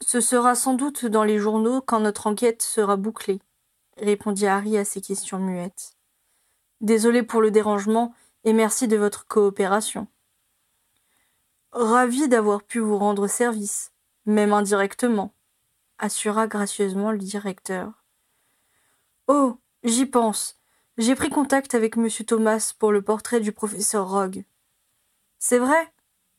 Ce 0.00 0.20
sera 0.20 0.54
sans 0.54 0.74
doute 0.74 1.06
dans 1.06 1.24
les 1.24 1.38
journaux 1.38 1.80
quand 1.80 2.00
notre 2.00 2.26
enquête 2.26 2.62
sera 2.62 2.96
bouclée, 2.96 3.40
répondit 3.98 4.46
Harry 4.46 4.76
à 4.76 4.84
ces 4.84 5.00
questions 5.00 5.38
muettes. 5.38 5.96
Désolé 6.80 7.22
pour 7.22 7.40
le 7.40 7.50
dérangement 7.50 8.14
et 8.44 8.52
merci 8.52 8.88
de 8.88 8.96
votre 8.96 9.26
coopération. 9.26 10.06
Ravi 11.72 12.28
d'avoir 12.28 12.62
pu 12.62 12.78
vous 12.78 12.98
rendre 12.98 13.26
service, 13.26 13.92
même 14.26 14.52
indirectement, 14.52 15.34
assura 15.98 16.46
gracieusement 16.46 17.10
le 17.10 17.18
directeur. 17.18 18.04
Oh, 19.26 19.58
j'y 19.82 20.06
pense. 20.06 20.58
J'ai 20.98 21.14
pris 21.14 21.30
contact 21.30 21.74
avec 21.74 21.96
M. 21.96 22.08
Thomas 22.26 22.74
pour 22.78 22.92
le 22.92 23.02
portrait 23.02 23.40
du 23.40 23.52
professeur 23.52 24.08
Rogue. 24.08 24.44
C'est 25.38 25.58
vrai? 25.58 25.92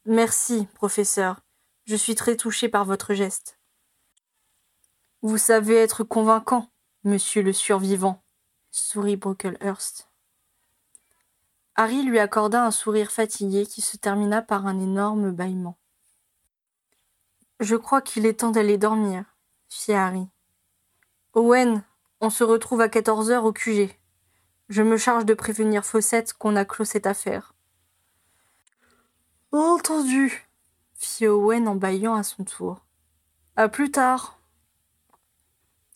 Merci, 0.06 0.68
professeur. 0.76 1.42
Je 1.86 1.96
suis 1.96 2.16
très 2.16 2.38
touché 2.38 2.70
par 2.70 2.86
votre 2.86 3.14
geste. 3.14 3.60
Vous 5.22 5.38
savez 5.38 5.76
être 5.76 6.04
convaincant, 6.04 6.70
monsieur 7.06 7.44
le 7.44 7.54
survivant, 7.54 8.24
sourit 8.72 9.16
Brocklehurst. 9.16 10.10
Harry 11.76 12.02
lui 12.02 12.18
accorda 12.18 12.66
un 12.66 12.72
sourire 12.72 13.12
fatigué 13.12 13.68
qui 13.68 13.82
se 13.82 13.96
termina 13.96 14.42
par 14.42 14.66
un 14.66 14.80
énorme 14.80 15.32
bâillement. 15.32 15.78
Je 17.60 17.76
crois 17.76 18.02
qu'il 18.02 18.26
est 18.26 18.40
temps 18.40 18.50
d'aller 18.50 18.80
dormir, 18.80 19.24
fit 19.70 19.94
Harry. 19.94 20.28
Owen, 21.34 21.84
on 22.22 22.32
se 22.32 22.44
retrouve 22.44 22.82
à 22.82 22.90
quatorze 22.90 23.30
heures 23.30 23.46
au 23.46 23.54
QG. 23.54 23.96
Je 24.70 24.82
me 24.82 24.98
charge 24.98 25.26
de 25.26 25.36
prévenir 25.36 25.86
Fawcett 25.86 26.34
qu'on 26.34 26.56
a 26.56 26.66
clos 26.66 26.86
cette 26.86 27.06
affaire. 27.06 27.54
Entendu, 29.52 30.50
fit 30.96 31.28
Owen 31.28 31.68
en 31.68 31.76
bâillant 31.76 32.16
à 32.16 32.24
son 32.24 32.44
tour. 32.44 32.84
À 33.56 33.70
plus 33.70 33.92
tard. 33.92 34.40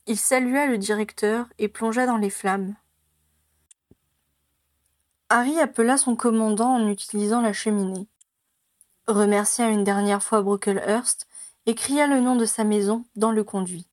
Il 0.10 0.18
salua 0.18 0.66
le 0.66 0.80
directeur 0.80 1.46
et 1.60 1.68
plongea 1.68 2.08
dans 2.08 2.18
les 2.18 2.32
flammes. 2.32 2.76
Harry 5.30 5.60
appela 5.60 5.98
son 5.98 6.16
commandant 6.16 6.74
en 6.74 6.88
utilisant 6.88 7.42
la 7.42 7.54
cheminée, 7.54 8.08
remercia 9.08 9.70
une 9.70 9.84
dernière 9.84 10.24
fois 10.24 10.42
Brocklehurst 10.42 11.28
et 11.68 11.76
cria 11.76 12.08
le 12.08 12.22
nom 12.22 12.36
de 12.36 12.46
sa 12.46 12.64
maison 12.64 13.06
dans 13.16 13.32
le 13.32 13.44
conduit. 13.44 13.88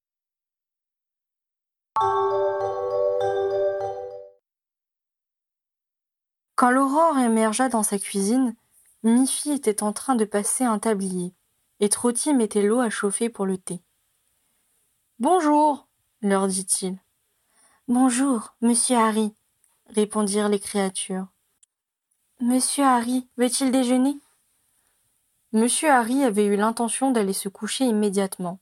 Quand 6.55 6.71
l'aurore 6.71 7.19
émergea 7.19 7.69
dans 7.69 7.83
sa 7.83 7.99
cuisine, 7.99 8.57
Miffy 9.03 9.53
était 9.53 9.83
en 9.83 9.93
train 9.93 10.15
de 10.15 10.25
passer 10.25 10.65
un 10.65 10.79
tablier, 10.79 11.35
et 11.81 11.91
Trotty 11.91 12.33
mettait 12.33 12.63
l'eau 12.63 12.81
à 12.81 12.89
chauffer 12.89 13.29
pour 13.29 13.45
le 13.45 13.59
thé. 13.59 13.83
Bonjour, 15.19 15.86
leur 16.23 16.49
dit-il. 16.49 16.99
Bonjour, 17.89 18.55
monsieur 18.61 18.97
Harry, 18.97 19.35
répondirent 19.89 20.49
les 20.49 20.59
créatures. 20.59 21.27
Monsieur 22.41 22.85
Harry 22.85 23.29
veut-il 23.37 23.71
déjeuner? 23.71 24.19
Monsieur 25.53 25.91
Harry 25.91 26.25
avait 26.25 26.47
eu 26.47 26.57
l'intention 26.57 27.11
d'aller 27.11 27.33
se 27.33 27.49
coucher 27.49 27.85
immédiatement, 27.85 28.59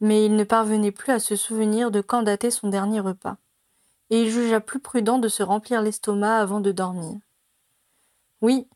mais 0.00 0.24
il 0.24 0.36
ne 0.36 0.44
parvenait 0.44 0.92
plus 0.92 1.12
à 1.12 1.18
se 1.18 1.36
souvenir 1.36 1.90
de 1.90 2.00
quand 2.00 2.22
datait 2.22 2.50
son 2.50 2.68
dernier 2.68 3.00
repas 3.00 3.36
et 4.10 4.22
il 4.22 4.30
jugea 4.30 4.60
plus 4.60 4.78
prudent 4.78 5.18
de 5.18 5.28
se 5.28 5.42
remplir 5.42 5.82
l'estomac 5.82 6.38
avant 6.38 6.60
de 6.60 6.72
dormir. 6.72 7.18
Oui, 8.40 8.68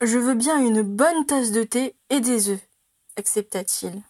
je 0.00 0.18
veux 0.18 0.34
bien 0.34 0.58
une 0.58 0.82
bonne 0.82 1.26
tasse 1.26 1.52
de 1.52 1.62
thé 1.62 1.94
et 2.10 2.20
des 2.20 2.48
œufs, 2.48 2.68
accepta-t-il. 3.16 4.02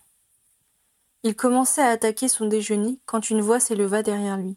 Il 1.24 1.34
commençait 1.34 1.82
à 1.82 1.88
attaquer 1.88 2.28
son 2.28 2.46
déjeuner 2.46 3.00
quand 3.06 3.30
une 3.30 3.40
voix 3.40 3.58
s'éleva 3.58 4.04
derrière 4.04 4.36
lui. 4.36 4.56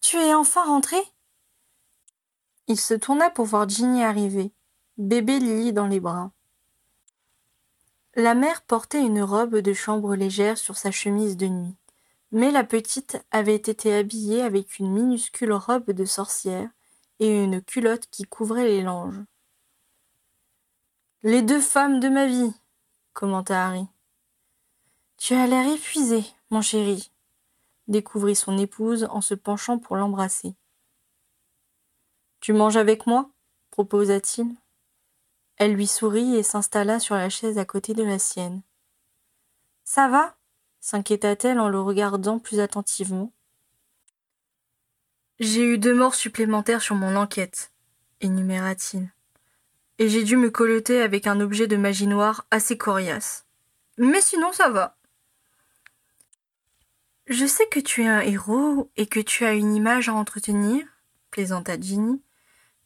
Tu 0.00 0.16
es 0.16 0.32
enfin 0.32 0.64
rentré? 0.64 0.96
Il 2.68 2.80
se 2.80 2.94
tourna 2.94 3.28
pour 3.28 3.44
voir 3.44 3.68
Ginny 3.68 4.02
arriver, 4.02 4.52
bébé 4.96 5.38
Lily 5.38 5.74
dans 5.74 5.86
les 5.86 6.00
bras. 6.00 6.32
La 8.14 8.34
mère 8.34 8.62
portait 8.62 9.02
une 9.02 9.22
robe 9.22 9.56
de 9.56 9.74
chambre 9.74 10.16
légère 10.16 10.56
sur 10.56 10.78
sa 10.78 10.90
chemise 10.90 11.36
de 11.36 11.48
nuit 11.48 11.76
mais 12.32 12.50
la 12.50 12.64
petite 12.64 13.18
avait 13.30 13.54
été 13.54 13.94
habillée 13.94 14.42
avec 14.42 14.78
une 14.78 14.92
minuscule 14.92 15.52
robe 15.52 15.90
de 15.90 16.04
sorcière 16.04 16.68
et 17.18 17.42
une 17.42 17.62
culotte 17.62 18.08
qui 18.10 18.24
couvrait 18.24 18.66
les 18.66 18.82
langes. 18.82 19.22
Les 21.22 21.42
deux 21.42 21.60
femmes 21.60 22.00
de 22.00 22.08
ma 22.08 22.26
vie, 22.26 22.52
commenta 23.12 23.66
Harry. 23.66 23.86
Tu 25.18 25.34
as 25.34 25.46
l'air 25.46 25.66
épuisé, 25.66 26.24
mon 26.50 26.62
chéri, 26.62 27.10
découvrit 27.88 28.36
son 28.36 28.58
épouse 28.58 29.08
en 29.10 29.20
se 29.20 29.34
penchant 29.34 29.78
pour 29.78 29.96
l'embrasser. 29.96 30.54
Tu 32.40 32.52
manges 32.52 32.76
avec 32.76 33.06
moi 33.06 33.30
proposa-t-il. 33.76 34.56
Elle 35.58 35.74
lui 35.74 35.86
sourit 35.86 36.36
et 36.36 36.42
s'installa 36.42 36.98
sur 36.98 37.14
la 37.14 37.28
chaise 37.28 37.58
à 37.58 37.66
côté 37.66 37.92
de 37.92 38.02
la 38.02 38.18
sienne. 38.18 38.62
Ça 39.84 40.08
va? 40.08 40.36
s'inquiéta-t-elle 40.80 41.60
en 41.60 41.68
le 41.68 41.80
regardant 41.80 42.38
plus 42.38 42.60
attentivement. 42.60 43.32
J'ai 45.40 45.62
eu 45.62 45.76
deux 45.76 45.94
morts 45.94 46.14
supplémentaires 46.14 46.80
sur 46.80 46.94
mon 46.94 47.16
enquête, 47.16 47.72
énuméra-t-il. 48.22 49.10
Et 49.98 50.08
j'ai 50.08 50.24
dû 50.24 50.36
me 50.38 50.50
colleter 50.50 51.02
avec 51.02 51.26
un 51.26 51.40
objet 51.40 51.66
de 51.66 51.76
magie 51.76 52.06
noire 52.06 52.46
assez 52.50 52.78
coriace. 52.78 53.44
Mais 53.98 54.22
sinon 54.22 54.52
ça 54.52 54.70
va. 54.70 54.95
Je 57.28 57.44
sais 57.44 57.66
que 57.66 57.80
tu 57.80 58.02
es 58.02 58.06
un 58.06 58.20
héros 58.20 58.90
et 58.96 59.06
que 59.06 59.18
tu 59.18 59.44
as 59.44 59.54
une 59.54 59.74
image 59.74 60.08
à 60.08 60.14
entretenir, 60.14 60.86
plaisanta 61.32 61.78
Ginny, 61.80 62.22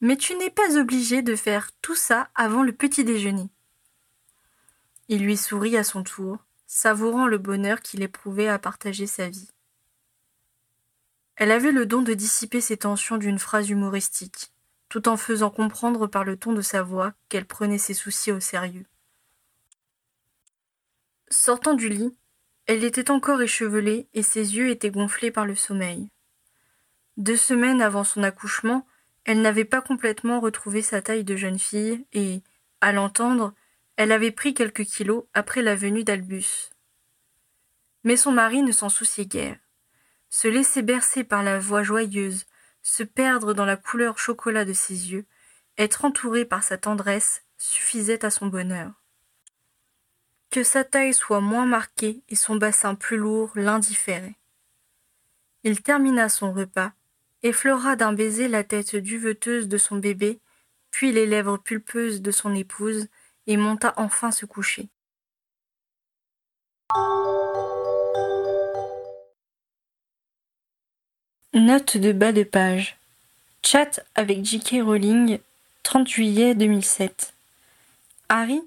mais 0.00 0.16
tu 0.16 0.34
n'es 0.34 0.48
pas 0.48 0.78
obligé 0.78 1.20
de 1.20 1.36
faire 1.36 1.70
tout 1.82 1.94
ça 1.94 2.30
avant 2.34 2.62
le 2.62 2.72
petit 2.72 3.04
déjeuner. 3.04 3.50
Il 5.08 5.22
lui 5.22 5.36
sourit 5.36 5.76
à 5.76 5.84
son 5.84 6.02
tour, 6.02 6.38
savourant 6.66 7.26
le 7.26 7.36
bonheur 7.36 7.80
qu'il 7.80 8.02
éprouvait 8.02 8.48
à 8.48 8.58
partager 8.58 9.06
sa 9.06 9.28
vie. 9.28 9.50
Elle 11.36 11.50
avait 11.50 11.72
le 11.72 11.84
don 11.84 12.00
de 12.00 12.14
dissiper 12.14 12.62
ses 12.62 12.78
tensions 12.78 13.18
d'une 13.18 13.38
phrase 13.38 13.68
humoristique, 13.68 14.52
tout 14.88 15.06
en 15.08 15.18
faisant 15.18 15.50
comprendre 15.50 16.06
par 16.06 16.24
le 16.24 16.38
ton 16.38 16.54
de 16.54 16.62
sa 16.62 16.82
voix 16.82 17.12
qu'elle 17.28 17.46
prenait 17.46 17.78
ses 17.78 17.94
soucis 17.94 18.32
au 18.32 18.40
sérieux. 18.40 18.86
Sortant 21.28 21.74
du 21.74 21.90
lit, 21.90 22.16
elle 22.66 22.84
était 22.84 23.10
encore 23.10 23.42
échevelée 23.42 24.08
et 24.14 24.22
ses 24.22 24.56
yeux 24.56 24.68
étaient 24.68 24.90
gonflés 24.90 25.30
par 25.30 25.46
le 25.46 25.54
sommeil. 25.54 26.08
Deux 27.16 27.36
semaines 27.36 27.82
avant 27.82 28.04
son 28.04 28.22
accouchement, 28.22 28.86
elle 29.24 29.42
n'avait 29.42 29.64
pas 29.64 29.82
complètement 29.82 30.40
retrouvé 30.40 30.82
sa 30.82 31.02
taille 31.02 31.24
de 31.24 31.36
jeune 31.36 31.58
fille 31.58 32.06
et, 32.12 32.42
à 32.80 32.92
l'entendre, 32.92 33.54
elle 33.96 34.12
avait 34.12 34.30
pris 34.30 34.54
quelques 34.54 34.84
kilos 34.84 35.24
après 35.34 35.62
la 35.62 35.74
venue 35.74 36.04
d'Albus. 36.04 36.70
Mais 38.04 38.16
son 38.16 38.32
mari 38.32 38.62
ne 38.62 38.72
s'en 38.72 38.88
souciait 38.88 39.26
guère. 39.26 39.58
Se 40.30 40.48
laisser 40.48 40.82
bercer 40.82 41.24
par 41.24 41.42
la 41.42 41.58
voix 41.58 41.82
joyeuse, 41.82 42.46
se 42.82 43.02
perdre 43.02 43.52
dans 43.52 43.66
la 43.66 43.76
couleur 43.76 44.18
chocolat 44.18 44.64
de 44.64 44.72
ses 44.72 45.12
yeux, 45.12 45.26
être 45.76 46.04
entouré 46.04 46.44
par 46.44 46.62
sa 46.62 46.78
tendresse 46.78 47.42
suffisait 47.58 48.24
à 48.24 48.30
son 48.30 48.46
bonheur. 48.46 48.99
Que 50.50 50.64
sa 50.64 50.82
taille 50.82 51.14
soit 51.14 51.40
moins 51.40 51.66
marquée 51.66 52.22
et 52.28 52.34
son 52.34 52.56
bassin 52.56 52.96
plus 52.96 53.16
lourd 53.16 53.52
l'indifférait. 53.54 54.34
Il 55.62 55.80
termina 55.82 56.28
son 56.28 56.52
repas, 56.52 56.92
effleura 57.42 57.94
d'un 57.94 58.12
baiser 58.12 58.48
la 58.48 58.64
tête 58.64 58.96
duveteuse 58.96 59.68
de 59.68 59.78
son 59.78 59.96
bébé, 59.96 60.40
puis 60.90 61.12
les 61.12 61.26
lèvres 61.26 61.56
pulpeuses 61.56 62.20
de 62.20 62.30
son 62.30 62.54
épouse, 62.54 63.06
et 63.46 63.56
monta 63.56 63.94
enfin 63.96 64.30
se 64.30 64.44
coucher. 64.44 64.88
Note 71.52 71.96
de 71.96 72.12
bas 72.12 72.32
de 72.32 72.42
page. 72.42 72.96
Chat 73.62 74.00
avec 74.14 74.44
J.K. 74.44 74.82
Rowling, 74.82 75.38
30 75.82 76.08
juillet 76.08 76.54
2007. 76.54 77.34
Harry 78.28 78.62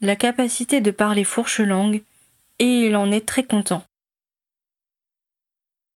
la 0.00 0.16
capacité 0.16 0.80
de 0.80 0.90
parler 0.90 1.22
fourche 1.22 1.60
langue 1.60 2.02
et 2.58 2.86
il 2.86 2.96
en 2.96 3.12
est 3.12 3.26
très 3.26 3.44
content. 3.44 3.84